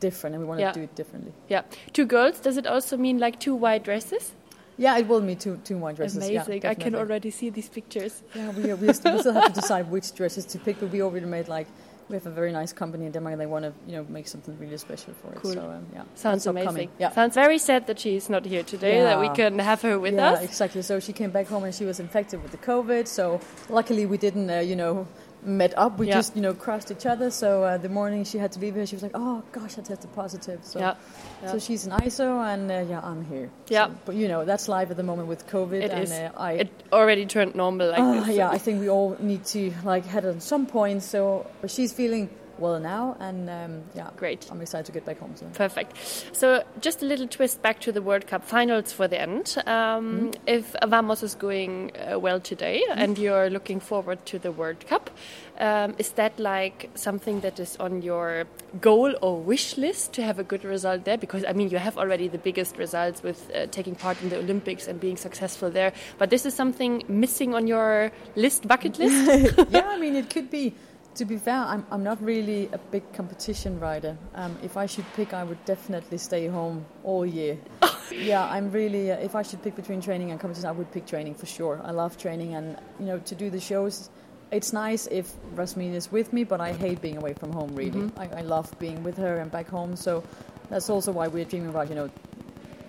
different 0.00 0.34
and 0.34 0.42
we 0.44 0.48
want 0.48 0.60
Yeah. 0.60 0.72
to 0.72 0.78
do 0.80 0.84
it 0.84 0.94
differently 0.94 1.32
yeah, 1.48 1.62
two 1.92 2.06
girls. 2.06 2.40
Does 2.40 2.56
it 2.56 2.66
also 2.66 2.96
mean 2.96 3.18
like 3.18 3.38
two 3.40 3.54
white 3.54 3.82
dresses? 3.84 4.32
Yeah 4.78 4.96
it 4.98 5.06
will 5.06 5.20
be 5.20 5.34
two 5.34 5.56
two 5.64 5.76
white 5.76 5.96
dresses 5.96 6.28
yeah, 6.30 6.42
Amazing! 6.42 6.66
I 6.66 6.74
can 6.74 6.94
already 6.94 7.30
see 7.30 7.50
these 7.50 7.68
pictures. 7.68 8.22
Yeah, 8.34 8.50
we, 8.50 8.72
we, 8.74 8.92
still, 8.92 9.14
we 9.14 9.20
still 9.20 9.34
have 9.34 9.52
to 9.52 9.60
decide 9.60 9.90
which 9.90 10.14
dresses 10.14 10.44
to 10.46 10.58
pick, 10.58 10.80
but 10.80 10.90
we 10.90 11.02
already 11.02 11.26
made 11.26 11.48
like 11.48 11.66
we 12.08 12.14
have 12.14 12.26
a 12.26 12.30
very 12.30 12.52
nice 12.52 12.72
company 12.72 13.04
in 13.06 13.12
Denmark, 13.12 13.32
and 13.32 13.40
they 13.40 13.46
want 13.46 13.64
to 13.64 13.72
you 13.86 13.96
know 13.96 14.06
make 14.08 14.26
something 14.28 14.56
really 14.58 14.78
special 14.78 15.12
for 15.20 15.32
it. 15.32 15.42
Cool. 15.42 15.52
So 15.52 15.60
um, 15.60 15.86
yeah, 15.92 16.04
Sounds 16.14 16.46
amazing. 16.46 16.90
Yeah. 16.98 17.10
Sounds 17.12 17.34
very 17.34 17.58
sad 17.58 17.86
that 17.86 17.98
she's 17.98 18.30
not 18.30 18.44
here 18.46 18.62
today. 18.62 19.00
That 19.02 19.20
we 19.20 19.26
Yeah. 19.26 19.34
can 19.34 19.58
have 19.58 19.82
her 19.82 19.98
with 19.98 20.14
yeah, 20.14 20.30
us. 20.30 20.38
Yeah, 20.38 20.48
exactly. 20.48 20.82
So 20.82 21.00
she 21.00 21.12
came 21.12 21.30
back 21.30 21.46
home 21.48 21.64
and 21.64 21.74
she 21.74 21.84
was 21.84 22.00
infected 22.00 22.42
with 22.42 22.52
the 22.52 22.58
COVID. 22.58 23.06
So 23.06 23.40
luckily 23.68 24.06
we 24.06 24.16
didn't, 24.16 24.50
uh, 24.50 24.60
you 24.60 24.76
know, 24.76 25.06
met 25.42 25.72
up. 25.78 25.98
We 25.98 26.08
Yeah. 26.08 26.14
just, 26.16 26.34
you 26.36 26.42
know, 26.42 26.52
crossed 26.54 26.90
each 26.90 27.06
other. 27.06 27.30
So 27.30 27.62
uh, 27.64 27.76
the 27.78 27.88
morning 27.88 28.24
she 28.24 28.38
had 28.38 28.50
to 28.52 28.60
leave 28.60 28.74
here, 28.74 28.86
she 28.86 28.96
was 28.96 29.02
like, 29.02 29.12
"Oh 29.14 29.42
gosh, 29.52 29.78
I 29.78 29.82
tested 29.82 30.12
positive." 30.14 30.60
So, 30.62 30.78
Yeah. 30.80 30.94
Yeah. 31.42 31.52
so 31.52 31.58
she's 31.58 31.86
in 31.86 31.92
ISO, 31.92 32.42
and 32.52 32.70
uh, 32.70 32.84
yeah, 32.88 33.00
I'm 33.02 33.24
here. 33.24 33.48
Yeah. 33.68 33.86
So, 33.86 33.92
but 34.06 34.14
you 34.16 34.28
know, 34.28 34.44
that's 34.44 34.68
live 34.68 34.90
at 34.90 34.96
the 34.96 35.02
moment 35.02 35.28
with 35.28 35.46
COVID, 35.46 35.82
It 35.82 35.90
and 35.90 36.02
is. 36.04 36.10
Uh, 36.12 36.30
I. 36.36 36.52
It 36.52 36.70
already 36.92 37.24
turned 37.26 37.54
normal 37.54 37.90
like 37.90 38.00
Ah, 38.00 38.24
this. 38.26 38.36
yeah, 38.36 38.50
I 38.50 38.58
think 38.58 38.80
we 38.80 38.88
all 38.90 39.16
need 39.20 39.44
to 39.46 39.72
like 39.84 40.04
head 40.06 40.24
at 40.24 40.42
some 40.42 40.66
point. 40.66 41.02
So, 41.02 41.46
but 41.60 41.70
she's 41.70 41.92
feeling 41.92 42.28
well 42.60 42.80
now, 42.80 43.16
and 43.20 43.48
um, 43.48 43.82
yeah, 43.94 44.10
Great. 44.16 44.48
I'm 44.50 44.60
excited 44.60 44.86
to 44.86 44.92
get 44.92 45.04
back 45.04 45.18
home. 45.20 45.32
So. 45.36 45.46
Perfect. 45.54 45.96
So, 46.32 46.64
just 46.80 47.02
a 47.02 47.06
little 47.06 47.28
twist 47.28 47.62
back 47.62 47.80
to 47.80 47.92
the 47.92 48.02
World 48.02 48.26
Cup 48.26 48.44
finals 48.44 48.92
for 48.92 49.08
the 49.08 49.20
end. 49.20 49.56
Um, 49.66 50.32
If 50.46 50.74
Vamos 50.86 51.22
is 51.22 51.34
going 51.34 51.92
uh, 51.96 52.18
well 52.18 52.40
today 52.40 52.82
and 52.90 53.18
you're 53.18 53.50
looking 53.50 53.80
forward 53.80 54.24
to 54.26 54.38
the 54.38 54.50
World 54.50 54.86
Cup, 54.86 55.10
um, 55.58 55.94
is 55.98 56.10
that 56.12 56.38
like 56.38 56.90
something 56.94 57.40
that 57.40 57.58
is 57.60 57.76
on 57.78 58.02
your 58.02 58.46
goal 58.80 59.14
or 59.22 59.40
wish 59.40 59.76
list 59.76 60.12
to 60.14 60.22
have 60.22 60.38
a 60.38 60.44
good 60.44 60.64
result 60.64 61.04
there? 61.04 61.18
Because, 61.18 61.44
I 61.44 61.52
mean, 61.52 61.68
you 61.70 61.78
have 61.78 61.98
already 61.98 62.28
the 62.28 62.38
biggest 62.38 62.76
results 62.76 63.22
with 63.22 63.50
uh, 63.54 63.66
taking 63.70 63.94
part 63.94 64.20
in 64.22 64.28
the 64.28 64.38
Olympics 64.38 64.88
and 64.88 65.00
being 65.00 65.16
successful 65.16 65.70
there, 65.70 65.92
but 66.18 66.30
this 66.30 66.46
is 66.46 66.54
something 66.54 67.02
missing 67.08 67.54
on 67.54 67.66
your 67.66 68.10
list, 68.36 68.66
bucket 68.66 68.98
list? 68.98 69.54
yeah, 69.70 69.88
I 69.88 69.98
mean, 69.98 70.16
it 70.16 70.30
could 70.30 70.50
be. 70.50 70.74
To 71.18 71.24
be 71.24 71.36
fair, 71.36 71.56
I'm, 71.56 71.84
I'm 71.90 72.04
not 72.04 72.22
really 72.22 72.68
a 72.72 72.78
big 72.78 73.12
competition 73.12 73.80
rider. 73.80 74.16
Um, 74.36 74.56
if 74.62 74.76
I 74.76 74.86
should 74.86 75.04
pick, 75.14 75.34
I 75.34 75.42
would 75.42 75.62
definitely 75.64 76.16
stay 76.16 76.46
home 76.46 76.86
all 77.02 77.26
year. 77.26 77.58
yeah, 78.22 78.44
I'm 78.44 78.70
really. 78.70 79.10
Uh, 79.10 79.16
if 79.16 79.34
I 79.34 79.42
should 79.42 79.60
pick 79.60 79.74
between 79.74 80.00
training 80.00 80.30
and 80.30 80.38
competition, 80.38 80.68
I 80.68 80.72
would 80.72 80.92
pick 80.92 81.06
training 81.06 81.34
for 81.34 81.46
sure. 81.46 81.80
I 81.82 81.90
love 81.90 82.16
training, 82.18 82.54
and 82.54 82.76
you 83.00 83.06
know, 83.06 83.18
to 83.18 83.34
do 83.34 83.50
the 83.50 83.58
shows, 83.58 84.10
it's 84.52 84.72
nice 84.72 85.08
if 85.08 85.32
Rasmine 85.56 85.92
is 85.94 86.12
with 86.12 86.32
me, 86.32 86.44
but 86.44 86.60
I 86.60 86.72
hate 86.72 87.02
being 87.02 87.16
away 87.16 87.34
from 87.34 87.50
home. 87.52 87.74
Really, 87.74 88.08
I, 88.16 88.28
I 88.36 88.42
love 88.42 88.72
being 88.78 89.02
with 89.02 89.16
her 89.16 89.38
and 89.38 89.50
back 89.50 89.68
home. 89.68 89.96
So 89.96 90.22
that's 90.70 90.88
also 90.88 91.10
why 91.10 91.26
we're 91.26 91.46
dreaming 91.46 91.70
about, 91.70 91.88
you 91.88 91.96
know, 91.96 92.08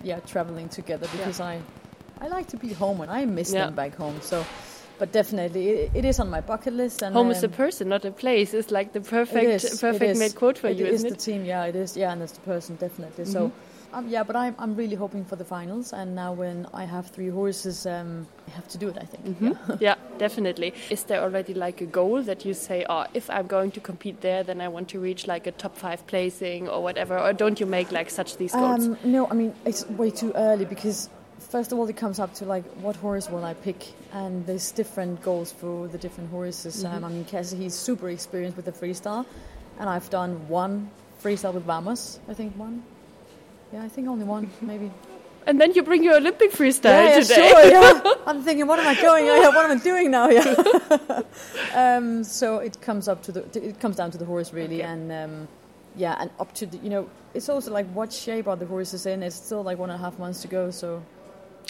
yeah, 0.04 0.20
traveling 0.20 0.68
together 0.68 1.08
because 1.10 1.40
I, 1.40 1.60
I 2.20 2.28
like 2.28 2.46
to 2.50 2.56
be 2.56 2.72
home 2.74 3.00
and 3.00 3.10
I 3.10 3.24
miss 3.24 3.52
Yeah. 3.52 3.66
them 3.66 3.74
back 3.74 3.96
home. 3.96 4.20
So, 4.22 4.46
but 5.00 5.12
definitely, 5.12 5.68
it, 5.70 5.90
it 5.94 6.04
is 6.04 6.20
on 6.20 6.28
my 6.28 6.42
bucket 6.42 6.74
list. 6.74 7.02
And 7.02 7.14
Home 7.14 7.30
is 7.30 7.42
a 7.42 7.46
um, 7.46 7.52
person, 7.52 7.88
not 7.88 8.04
a 8.04 8.12
place. 8.12 8.52
It's 8.54 8.70
like 8.70 8.92
the 8.92 9.00
perfect, 9.00 9.64
is, 9.64 9.80
perfect 9.80 10.18
made 10.18 10.34
quote 10.36 10.58
for 10.58 10.68
It 10.68 10.76
you, 10.76 10.84
is 10.84 10.96
isn't 10.96 11.08
the 11.08 11.14
it? 11.14 11.20
team, 11.20 11.44
yeah, 11.44 11.64
it 11.64 11.74
is, 11.74 11.96
yeah, 11.96 12.12
and 12.12 12.22
it's 12.22 12.32
the 12.32 12.40
person 12.42 12.76
definitely. 12.76 13.24
So, 13.24 13.50
um, 13.94 14.06
yeah, 14.08 14.22
but 14.22 14.36
I'm 14.36 14.54
I'm 14.58 14.76
really 14.76 14.96
hoping 14.96 15.24
for 15.24 15.36
the 15.36 15.44
finals, 15.44 15.92
and 15.94 16.14
now 16.14 16.34
when 16.34 16.66
I 16.74 16.84
have 16.84 17.06
three 17.06 17.30
horses, 17.30 17.86
um, 17.86 18.26
I 18.46 18.50
have 18.50 18.68
to 18.68 18.78
do 18.78 18.88
it. 18.88 18.98
I 19.00 19.06
think. 19.06 19.22
Mhm. 19.26 19.80
yeah, 19.80 19.94
definitely. 20.18 20.74
Is 20.90 21.04
there 21.04 21.22
already 21.22 21.54
like 21.54 21.80
a 21.80 21.86
goal 21.86 22.22
that 22.22 22.44
you 22.44 22.54
say, 22.54 22.84
oh, 22.88 23.06
if 23.14 23.30
I'm 23.30 23.46
going 23.46 23.70
to 23.72 23.80
compete 23.80 24.20
there, 24.20 24.44
then 24.44 24.60
I 24.60 24.68
want 24.68 24.88
to 24.90 25.00
reach 25.00 25.26
like 25.26 25.46
a 25.46 25.52
top 25.52 25.76
five 25.76 26.06
placing 26.06 26.68
or 26.68 26.82
whatever? 26.82 27.18
Or 27.18 27.32
don't 27.32 27.58
you 27.58 27.66
make 27.66 27.90
like 27.90 28.10
such 28.10 28.36
these 28.36 28.52
goals? 28.52 28.86
Um, 28.86 28.98
no, 29.02 29.26
I 29.30 29.34
mean 29.34 29.54
it's 29.64 29.88
way 29.88 30.10
too 30.10 30.32
early 30.34 30.66
because 30.66 31.08
first 31.40 31.72
of 31.72 31.78
all 31.78 31.88
it 31.88 31.96
comes 31.96 32.18
up 32.18 32.34
to 32.34 32.44
like 32.44 32.64
what 32.82 32.96
horse 32.96 33.28
will 33.28 33.44
I 33.44 33.54
pick, 33.54 33.86
and 34.12 34.46
there's 34.46 34.70
different 34.72 35.22
goals 35.22 35.50
for 35.52 35.88
the 35.88 35.98
different 35.98 36.30
horses. 36.30 36.84
Um, 36.84 37.04
I 37.04 37.08
mean 37.08 37.24
Cassie, 37.24 37.56
he's 37.56 37.74
super 37.74 38.08
experienced 38.08 38.56
with 38.56 38.66
the 38.66 38.72
freestyle, 38.72 39.26
and 39.78 39.88
I've 39.88 40.08
done 40.10 40.48
one 40.48 40.90
freestyle 41.22 41.54
with 41.54 41.64
Vamos. 41.64 42.20
I 42.28 42.34
think 42.34 42.54
one. 42.56 42.82
Yeah, 43.72 43.82
I 43.84 43.88
think 43.88 44.08
only 44.08 44.24
one, 44.24 44.50
maybe. 44.60 44.90
and 45.46 45.60
then 45.60 45.72
you 45.74 45.82
bring 45.82 46.02
your 46.04 46.16
Olympic 46.16 46.52
freestyle 46.52 46.84
yeah, 46.84 47.16
yeah, 47.16 47.20
today. 47.20 47.48
sure. 47.50 47.70
Yeah. 47.70 48.14
I'm 48.26 48.42
thinking, 48.42 48.66
what 48.66 48.78
am 48.78 48.86
I 48.86 49.00
going? 49.00 49.26
Yeah, 49.26 49.48
what 49.48 49.64
am 49.70 49.78
I 49.78 49.82
doing 49.82 50.10
now? 50.10 50.28
Yeah. 50.28 51.22
um, 51.74 52.22
so 52.24 52.58
it 52.58 52.80
comes 52.80 53.08
up 53.08 53.22
to 53.24 53.32
the. 53.32 53.40
It 53.68 53.80
comes 53.80 53.96
down 53.96 54.10
to 54.10 54.18
the 54.18 54.24
horse 54.26 54.52
really, 54.52 54.82
Okay. 54.82 54.92
and 54.92 55.10
um, 55.12 55.48
yeah, 55.96 56.16
and 56.20 56.30
up 56.38 56.52
to 56.54 56.66
the. 56.66 56.76
You 56.78 56.90
know, 56.90 57.08
it's 57.34 57.48
also 57.48 57.70
like 57.72 57.86
what 57.92 58.12
shape 58.12 58.46
are 58.48 58.56
the 58.56 58.66
horses 58.66 59.06
in? 59.06 59.22
It's 59.22 59.36
still 59.36 59.62
like 59.62 59.78
one 59.78 59.90
and 59.90 59.98
a 60.00 60.02
half 60.04 60.18
months 60.18 60.42
to 60.42 60.48
go, 60.48 60.70
so 60.70 61.02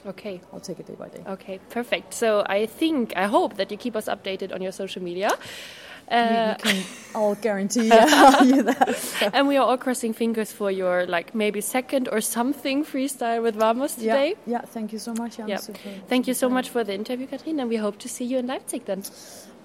Okay. 0.06 0.40
I'll 0.52 0.60
take 0.60 0.80
it 0.80 0.86
day 0.86 0.94
by 0.98 1.08
day. 1.08 1.22
Okay, 1.26 1.58
perfect. 1.70 2.14
So 2.14 2.42
I 2.46 2.66
think, 2.66 3.12
I 3.16 3.26
hope 3.26 3.56
that 3.56 3.70
you 3.70 3.76
keep 3.76 3.96
us 3.96 4.06
updated 4.06 4.54
on 4.54 4.62
your 4.62 4.72
social 4.72 5.02
media. 5.02 5.28
You- 5.30 6.16
Uh, 6.16 6.56
you 6.58 6.64
can, 6.64 6.82
I'll 7.14 7.36
guarantee 7.36 7.84
you 7.84 8.62
that. 8.70 9.30
and 9.36 9.46
we 9.46 9.56
are 9.58 9.66
all 9.68 9.78
crossing 9.78 10.12
fingers 10.14 10.50
for 10.52 10.68
your 10.70 11.06
like 11.06 11.34
maybe 11.34 11.60
second 11.60 12.08
or 12.12 12.20
something 12.20 12.84
freestyle 12.84 13.40
with 13.42 13.54
Vamos 13.54 13.96
Yeah, 13.96 14.14
today. 14.14 14.28
yeah. 14.46 14.52
yeah 14.58 14.62
Thank 14.74 14.92
you 14.92 14.98
so 14.98 15.12
much. 15.14 15.38
I'm 15.38 15.48
Yeah. 15.48 15.60
super- 15.60 16.00
Thank 16.08 16.26
you 16.26 16.34
so 16.34 16.46
super 16.46 16.54
much 16.54 16.68
for 16.70 16.82
the 16.84 16.94
interview, 16.94 17.26
Cathrine, 17.28 17.60
and 17.60 17.68
we 17.70 17.76
hope 17.78 17.96
to 17.98 18.08
see 18.08 18.24
you 18.24 18.38
in 18.38 18.46
Leipzig 18.48 18.84
then. 18.86 19.02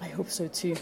I 0.00 0.08
hope 0.16 0.30
so 0.30 0.46
too. 0.46 0.74